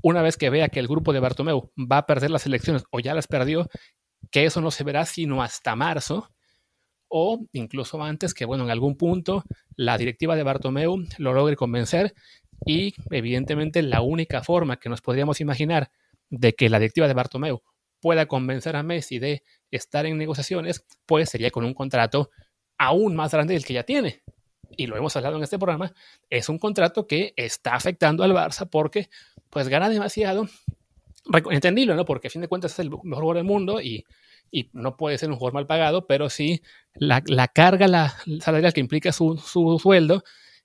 una 0.02 0.22
vez 0.22 0.36
que 0.36 0.50
vea 0.50 0.68
que 0.68 0.80
el 0.80 0.88
grupo 0.88 1.12
de 1.12 1.20
Bartomeu 1.20 1.72
va 1.76 1.98
a 1.98 2.06
perder 2.06 2.30
las 2.30 2.46
elecciones 2.46 2.84
o 2.90 3.00
ya 3.00 3.14
las 3.14 3.26
perdió, 3.26 3.68
que 4.30 4.44
eso 4.44 4.60
no 4.60 4.70
se 4.70 4.84
verá 4.84 5.04
sino 5.06 5.42
hasta 5.42 5.76
marzo, 5.76 6.30
o 7.08 7.46
incluso 7.52 8.02
antes 8.02 8.34
que, 8.34 8.44
bueno, 8.44 8.64
en 8.64 8.70
algún 8.70 8.96
punto 8.96 9.44
la 9.76 9.96
directiva 9.98 10.36
de 10.36 10.42
Bartomeu 10.42 11.04
lo 11.18 11.32
logre 11.32 11.56
convencer 11.56 12.14
y 12.64 12.94
evidentemente 13.10 13.82
la 13.82 14.00
única 14.00 14.42
forma 14.42 14.78
que 14.78 14.88
nos 14.88 15.00
podríamos 15.00 15.40
imaginar 15.40 15.90
de 16.30 16.54
que 16.54 16.68
la 16.68 16.78
directiva 16.78 17.08
de 17.08 17.14
Bartomeu 17.14 17.62
pueda 18.00 18.26
convencer 18.26 18.76
a 18.76 18.82
Messi 18.82 19.18
de 19.18 19.42
estar 19.70 20.06
en 20.06 20.18
negociaciones, 20.18 20.84
pues 21.06 21.30
sería 21.30 21.50
con 21.50 21.64
un 21.64 21.74
contrato 21.74 22.30
aún 22.78 23.16
más 23.16 23.32
grande 23.32 23.54
del 23.54 23.64
que 23.64 23.74
ya 23.74 23.82
tiene 23.84 24.22
y 24.76 24.86
lo 24.86 24.96
hemos 24.96 25.14
hablado 25.16 25.36
en 25.36 25.42
este 25.42 25.58
programa, 25.58 25.92
es 26.30 26.48
un 26.48 26.58
contrato 26.58 27.06
que 27.06 27.32
está 27.36 27.74
afectando 27.74 28.24
al 28.24 28.32
Barça 28.32 28.68
porque 28.68 29.08
pues 29.50 29.68
gana 29.68 29.88
demasiado. 29.88 30.48
Entendible, 31.50 31.94
¿no? 31.94 32.04
Porque 32.04 32.28
a 32.28 32.30
fin 32.30 32.40
de 32.40 32.48
cuentas 32.48 32.72
es 32.72 32.78
el 32.78 32.90
mejor 32.90 33.02
jugador 33.02 33.36
del 33.36 33.44
mundo 33.44 33.80
y, 33.80 34.04
y 34.50 34.70
no 34.72 34.96
puede 34.96 35.18
ser 35.18 35.28
un 35.30 35.36
jugador 35.36 35.54
mal 35.54 35.66
pagado, 35.66 36.06
pero 36.06 36.30
sí 36.30 36.62
la, 36.94 37.22
la 37.26 37.48
carga 37.48 37.88
la, 37.88 38.14
salarial 38.40 38.72
que 38.72 38.80
implica 38.80 39.12
su, 39.12 39.36
su, 39.36 39.78
sueldo 39.80 40.22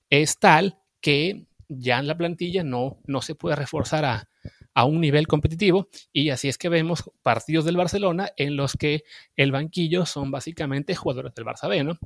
es 0.10 0.38
tal 0.38 0.78
que 1.00 1.48
ya 1.74 2.00
en 2.00 2.08
la 2.08 2.18
plantilla 2.18 2.64
no, 2.64 3.00
no 3.06 3.22
se 3.22 3.36
puede 3.36 3.56
reforzar 3.56 4.06
a, 4.06 4.30
a 4.74 4.86
un 4.86 5.02
nivel 5.02 5.28
competitivo 5.28 5.90
y 6.14 6.30
así 6.30 6.48
es 6.48 6.58
que 6.58 6.70
vemos 6.70 7.12
partidos 7.22 7.66
del 7.66 7.78
Barcelona 7.78 8.30
en 8.38 8.56
los 8.56 8.74
que 8.74 9.04
el 9.36 9.52
banquillo 9.52 10.06
son 10.06 10.32
básicamente 10.32 10.96
jugadores 10.96 11.34
del 11.34 11.46
Barça 11.46 11.68
B, 11.70 11.84
¿no? 11.84 11.98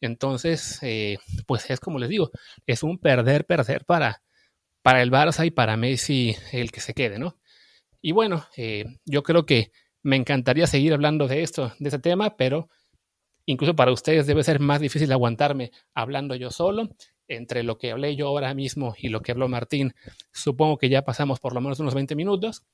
Entonces, 0.00 0.78
eh, 0.82 1.18
pues 1.46 1.70
es 1.70 1.80
como 1.80 1.98
les 1.98 2.08
digo, 2.08 2.30
es 2.66 2.82
un 2.82 2.98
perder, 2.98 3.46
perder 3.46 3.84
para, 3.84 4.22
para 4.82 5.02
el 5.02 5.10
Barça 5.10 5.46
y 5.46 5.50
para 5.50 5.76
Messi 5.76 6.36
el 6.52 6.72
que 6.72 6.80
se 6.80 6.94
quede, 6.94 7.18
¿no? 7.18 7.38
Y 8.00 8.12
bueno, 8.12 8.44
eh, 8.56 8.84
yo 9.04 9.22
creo 9.22 9.46
que 9.46 9.70
me 10.02 10.16
encantaría 10.16 10.66
seguir 10.66 10.92
hablando 10.92 11.28
de 11.28 11.42
esto, 11.42 11.72
de 11.78 11.88
este 11.88 12.00
tema, 12.00 12.36
pero 12.36 12.68
incluso 13.46 13.76
para 13.76 13.92
ustedes 13.92 14.26
debe 14.26 14.42
ser 14.42 14.58
más 14.58 14.80
difícil 14.80 15.12
aguantarme 15.12 15.70
hablando 15.94 16.34
yo 16.34 16.50
solo. 16.50 16.88
Entre 17.28 17.62
lo 17.62 17.78
que 17.78 17.92
hablé 17.92 18.16
yo 18.16 18.28
ahora 18.28 18.54
mismo 18.54 18.94
y 18.98 19.08
lo 19.08 19.20
que 19.20 19.32
habló 19.32 19.48
Martín, 19.48 19.94
supongo 20.32 20.78
que 20.78 20.88
ya 20.88 21.02
pasamos 21.02 21.40
por 21.40 21.54
lo 21.54 21.60
menos 21.60 21.80
unos 21.80 21.94
20 21.94 22.14
minutos. 22.14 22.64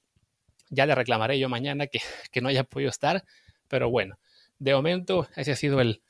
Ya 0.71 0.87
le 0.87 0.95
reclamaré 0.95 1.39
yo 1.39 1.49
mañana 1.49 1.87
que, 1.87 2.01
no 2.41 2.49
haya 2.49 2.65
podido 2.65 2.91
estar, 2.91 3.25
pero 3.69 3.91
bueno, 3.91 4.19
de 4.59 4.75
momento 4.75 5.29
ese 5.37 5.53
ha 5.53 5.57
sido 5.57 5.81
el, 5.81 6.03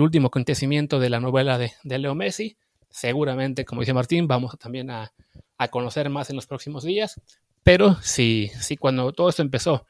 último 0.00 0.28
acontecimiento 0.28 1.00
de 1.00 1.10
la 1.10 1.20
novela 1.20 1.58
de, 1.58 1.72
Leo 1.98 2.14
Messi. 2.14 2.56
Seguramente, 2.90 3.64
como 3.64 3.80
dice 3.80 3.92
Martín, 3.92 4.28
vamos 4.28 4.56
también 4.58 4.90
a, 4.90 5.12
a 5.58 5.68
conocer 5.68 6.10
más 6.10 6.30
en 6.30 6.36
los 6.36 6.46
próximos 6.46 6.84
días, 6.84 7.20
pero 7.64 7.96
si, 8.02 8.50
si 8.60 8.76
cuando 8.76 9.12
todo 9.12 9.28
esto 9.28 9.42
empezó 9.42 9.86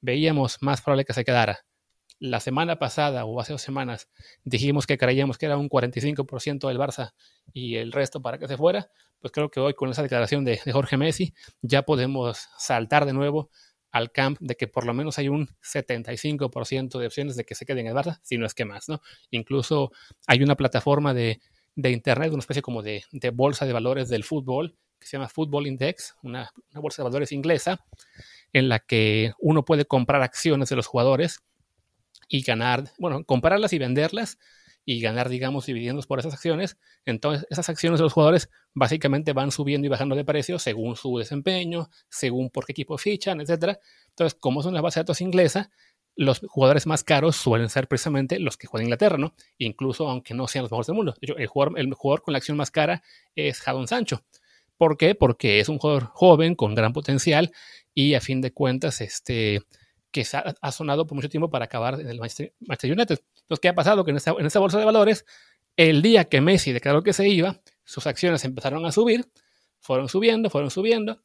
veíamos 0.00 0.58
más 0.60 0.80
probable 0.80 1.04
que 1.04 1.14
se 1.14 1.24
quedara 1.24 1.64
la 2.20 2.40
semana 2.40 2.78
pasada 2.78 3.24
o 3.24 3.40
hace 3.40 3.52
dos 3.52 3.62
semanas 3.62 4.08
dijimos 4.44 4.86
que 4.86 4.98
creíamos 4.98 5.38
que 5.38 5.46
era 5.46 5.56
un 5.56 5.68
45% 5.68 6.68
del 6.68 6.78
Barça 6.78 7.12
y 7.52 7.76
el 7.76 7.92
resto 7.92 8.20
para 8.20 8.38
que 8.38 8.48
se 8.48 8.56
fuera, 8.56 8.90
pues 9.20 9.32
creo 9.32 9.50
que 9.50 9.60
hoy 9.60 9.74
con 9.74 9.90
esa 9.90 10.02
declaración 10.02 10.44
de, 10.44 10.58
Jorge 10.72 10.96
Messi 10.96 11.34
ya 11.62 11.82
podemos 11.82 12.48
saltar 12.58 13.06
de 13.06 13.12
nuevo 13.12 13.50
al 13.90 14.12
camp 14.12 14.38
de 14.40 14.54
que 14.56 14.68
por 14.68 14.84
lo 14.84 14.94
menos 14.94 15.18
hay 15.18 15.28
un 15.28 15.48
75% 15.62 16.98
de 16.98 17.06
opciones 17.06 17.36
de 17.36 17.44
que 17.44 17.54
se 17.54 17.64
quede 17.64 17.80
en 17.80 17.86
el 17.86 17.94
Barça, 17.94 18.18
si 18.22 18.36
no 18.36 18.46
es 18.46 18.54
que 18.54 18.64
más, 18.64 18.88
¿no? 18.88 19.00
Incluso 19.30 19.92
hay 20.26 20.42
una 20.42 20.56
plataforma 20.56 21.14
de, 21.14 21.40
internet, 21.74 22.32
una 22.32 22.40
especie 22.40 22.60
como 22.60 22.82
de, 22.82 23.02
bolsa 23.32 23.64
de 23.64 23.72
valores 23.72 24.08
del 24.08 24.24
fútbol, 24.24 24.76
que 24.98 25.06
se 25.06 25.16
llama 25.16 25.28
Football 25.28 25.68
Index, 25.68 26.16
una, 26.22 26.52
una 26.70 26.80
bolsa 26.80 27.02
de 27.02 27.08
valores 27.08 27.32
inglesa, 27.32 27.86
en 28.52 28.68
la 28.68 28.80
que 28.80 29.32
uno 29.38 29.64
puede 29.64 29.86
comprar 29.86 30.20
acciones 30.22 30.68
de 30.68 30.76
los 30.76 30.86
jugadores 30.86 31.40
y 32.28 32.42
ganar, 32.42 32.84
bueno, 32.98 33.24
comprarlas 33.24 33.72
y 33.72 33.78
venderlas 33.78 34.38
y 34.84 35.00
ganar, 35.00 35.28
digamos, 35.28 35.66
dividendos 35.66 36.06
por 36.06 36.18
esas 36.18 36.32
acciones. 36.32 36.78
Entonces, 37.04 37.46
esas 37.50 37.68
acciones 37.68 37.98
de 37.98 38.04
los 38.04 38.12
jugadores 38.12 38.48
básicamente 38.72 39.32
van 39.32 39.50
subiendo 39.50 39.86
y 39.86 39.90
bajando 39.90 40.16
de 40.16 40.24
precio 40.24 40.58
según 40.58 40.96
su 40.96 41.18
desempeño, 41.18 41.90
según 42.08 42.48
por 42.48 42.64
qué 42.64 42.72
equipo 42.72 42.96
fichan, 42.96 43.40
etc. 43.40 43.78
Entonces, 44.08 44.38
como 44.40 44.60
es 44.60 44.66
una 44.66 44.80
base 44.80 44.98
de 44.98 45.02
datos 45.02 45.20
inglesa, 45.20 45.70
los 46.16 46.40
jugadores 46.40 46.86
más 46.86 47.04
caros 47.04 47.36
suelen 47.36 47.68
ser 47.68 47.86
precisamente 47.86 48.40
los 48.40 48.56
que 48.56 48.66
juegan 48.66 48.86
Inglaterra, 48.86 49.18
¿no? 49.18 49.34
Incluso 49.58 50.08
aunque 50.08 50.34
no 50.34 50.48
sean 50.48 50.64
los 50.64 50.72
mejores 50.72 50.86
del 50.86 50.96
mundo. 50.96 51.14
El 51.20 51.46
jugador, 51.46 51.78
el 51.78 51.92
jugador 51.94 52.22
con 52.22 52.32
la 52.32 52.38
acción 52.38 52.56
más 52.56 52.70
cara 52.70 53.02
es 53.36 53.60
Jadon 53.60 53.86
Sancho. 53.86 54.24
¿Por 54.78 54.96
qué? 54.96 55.14
Porque 55.14 55.60
es 55.60 55.68
un 55.68 55.78
jugador 55.78 56.04
joven, 56.06 56.54
con 56.54 56.74
gran 56.74 56.92
potencial 56.92 57.52
y 57.94 58.14
a 58.14 58.20
fin 58.20 58.40
de 58.40 58.52
cuentas, 58.52 59.00
este, 59.00 59.62
que 60.10 60.24
ha, 60.60 60.72
sonado 60.72 61.06
por 61.06 61.16
mucho 61.16 61.28
tiempo 61.28 61.50
para 61.50 61.66
acabar 61.66 62.00
en 62.00 62.08
el 62.08 62.18
Manchester, 62.18 62.52
United. 62.60 63.20
Entonces, 63.40 63.60
¿qué 63.60 63.68
ha 63.68 63.74
pasado? 63.74 64.04
Que 64.04 64.10
en 64.10 64.16
esa, 64.16 64.32
en 64.38 64.46
esa 64.46 64.58
bolsa 64.58 64.78
de 64.78 64.84
valores, 64.84 65.24
el 65.76 66.02
día 66.02 66.24
que 66.24 66.40
Messi 66.40 66.72
declaró 66.72 67.02
que 67.02 67.12
se 67.12 67.28
iba, 67.28 67.60
sus 67.84 68.06
acciones 68.06 68.44
empezaron 68.44 68.84
a 68.86 68.92
subir, 68.92 69.30
fueron 69.78 70.08
subiendo, 70.08 70.50
fueron 70.50 70.70
subiendo. 70.70 71.22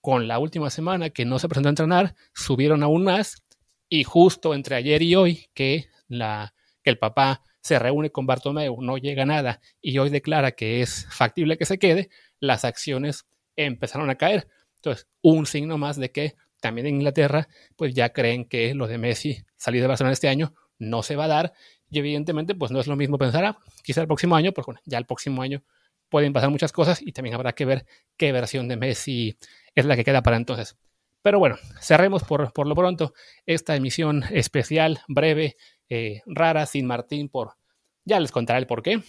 Con 0.00 0.28
la 0.28 0.38
última 0.38 0.70
semana 0.70 1.10
que 1.10 1.24
no 1.24 1.38
se 1.38 1.48
presentó 1.48 1.68
a 1.68 1.70
entrenar, 1.70 2.14
subieron 2.34 2.82
aún 2.82 3.04
más. 3.04 3.42
Y 3.88 4.04
justo 4.04 4.54
entre 4.54 4.76
ayer 4.76 5.02
y 5.02 5.14
hoy, 5.14 5.48
que, 5.54 5.88
la, 6.08 6.54
que 6.82 6.90
el 6.90 6.98
papá 6.98 7.42
se 7.60 7.78
reúne 7.78 8.10
con 8.10 8.26
Bartomeu, 8.26 8.80
no 8.80 8.98
llega 8.98 9.26
nada 9.26 9.60
y 9.80 9.98
hoy 9.98 10.10
declara 10.10 10.52
que 10.52 10.80
es 10.80 11.06
factible 11.10 11.58
que 11.58 11.66
se 11.66 11.78
quede, 11.78 12.10
las 12.40 12.64
acciones 12.64 13.26
empezaron 13.56 14.08
a 14.10 14.16
caer. 14.16 14.48
Entonces, 14.76 15.08
un 15.22 15.46
signo 15.46 15.76
más 15.78 15.96
de 15.96 16.10
que 16.12 16.36
también 16.60 16.86
en 16.86 16.96
Inglaterra, 16.96 17.48
pues 17.76 17.94
ya 17.94 18.10
creen 18.10 18.44
que 18.44 18.74
lo 18.74 18.86
de 18.86 18.98
Messi 18.98 19.44
salir 19.56 19.82
de 19.82 19.88
Barcelona 19.88 20.12
este 20.12 20.28
año 20.28 20.54
no 20.78 21.02
se 21.02 21.16
va 21.16 21.24
a 21.24 21.28
dar. 21.28 21.52
Y 21.90 21.98
evidentemente, 21.98 22.54
pues 22.54 22.70
no 22.70 22.80
es 22.80 22.86
lo 22.86 22.96
mismo 22.96 23.18
pensar, 23.18 23.44
ah, 23.44 23.58
quizá 23.82 24.02
el 24.02 24.06
próximo 24.06 24.36
año, 24.36 24.52
porque 24.52 24.70
bueno, 24.70 24.80
ya 24.84 24.98
el 24.98 25.06
próximo 25.06 25.42
año 25.42 25.62
pueden 26.08 26.32
pasar 26.32 26.50
muchas 26.50 26.72
cosas 26.72 27.00
y 27.02 27.12
también 27.12 27.34
habrá 27.34 27.52
que 27.54 27.64
ver 27.64 27.86
qué 28.16 28.32
versión 28.32 28.68
de 28.68 28.76
Messi 28.76 29.38
es 29.74 29.84
la 29.84 29.96
que 29.96 30.04
queda 30.04 30.22
para 30.22 30.36
entonces. 30.36 30.76
Pero 31.22 31.38
bueno, 31.38 31.56
cerremos 31.80 32.24
por, 32.24 32.52
por 32.52 32.66
lo 32.66 32.74
pronto 32.74 33.12
esta 33.44 33.76
emisión 33.76 34.24
especial, 34.30 35.00
breve, 35.08 35.56
eh, 35.88 36.22
rara, 36.26 36.66
sin 36.66 36.86
Martín, 36.86 37.28
por 37.28 37.56
ya 38.04 38.20
les 38.20 38.32
contaré 38.32 38.60
el 38.60 38.66
por 38.66 38.82
qué. 38.82 39.02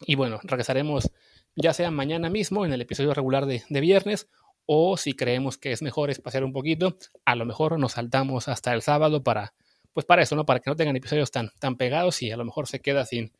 Y 0.00 0.14
bueno, 0.14 0.40
regresaremos 0.42 1.10
ya 1.54 1.72
sea 1.74 1.90
mañana 1.90 2.30
mismo 2.30 2.64
en 2.64 2.72
el 2.72 2.80
episodio 2.80 3.12
regular 3.12 3.46
de, 3.46 3.62
de 3.68 3.80
viernes 3.80 4.28
o 4.66 4.96
si 4.96 5.14
creemos 5.14 5.58
que 5.58 5.72
es 5.72 5.82
mejor 5.82 6.10
espaciar 6.10 6.44
un 6.44 6.52
poquito, 6.52 6.96
a 7.24 7.34
lo 7.34 7.44
mejor 7.44 7.78
nos 7.78 7.92
saltamos 7.92 8.48
hasta 8.48 8.72
el 8.72 8.82
sábado 8.82 9.22
para, 9.22 9.54
pues 9.92 10.06
para 10.06 10.22
eso, 10.22 10.36
¿no? 10.36 10.44
Para 10.44 10.60
que 10.60 10.70
no 10.70 10.76
tengan 10.76 10.96
episodios 10.96 11.30
tan, 11.30 11.50
tan 11.58 11.76
pegados 11.76 12.22
y 12.22 12.30
a 12.30 12.36
lo 12.36 12.44
mejor 12.44 12.66
se 12.66 12.80
queda 12.80 13.04
sin 13.04 13.32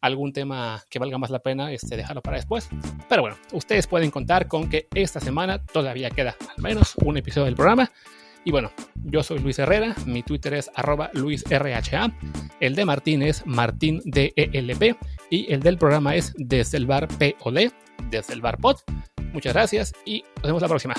algún 0.00 0.32
tema 0.32 0.82
que 0.88 0.98
valga 0.98 1.18
más 1.18 1.30
la 1.30 1.40
pena 1.40 1.72
este, 1.72 1.96
dejarlo 1.96 2.22
para 2.22 2.36
después. 2.36 2.68
Pero 3.08 3.22
bueno, 3.22 3.36
ustedes 3.52 3.86
pueden 3.86 4.10
contar 4.10 4.48
con 4.48 4.68
que 4.68 4.88
esta 4.94 5.20
semana 5.20 5.64
todavía 5.64 6.10
queda 6.10 6.36
al 6.56 6.62
menos 6.62 6.94
un 6.96 7.16
episodio 7.16 7.46
del 7.46 7.56
programa. 7.56 7.90
Y 8.44 8.50
bueno, 8.50 8.70
yo 9.04 9.22
soy 9.22 9.38
Luis 9.38 9.58
Herrera, 9.58 9.94
mi 10.06 10.22
Twitter 10.22 10.54
es 10.54 10.70
arroba 10.74 11.10
luisrha, 11.12 12.12
el 12.60 12.74
de 12.74 12.84
Martín 12.84 13.22
es 13.22 13.46
martindelp 13.46 14.96
y 15.30 15.52
el 15.52 15.60
del 15.60 15.78
programa 15.78 16.14
es 16.14 16.32
desde 16.36 16.78
el 16.78 16.86
bar 16.86 17.06
POD, 17.08 17.70
desde 18.10 18.34
el 18.34 18.40
bar. 18.40 18.58
Muchas 19.32 19.52
gracias 19.52 19.92
y 20.04 20.24
nos 20.36 20.46
vemos 20.46 20.62
la 20.62 20.68
próxima. 20.68 20.94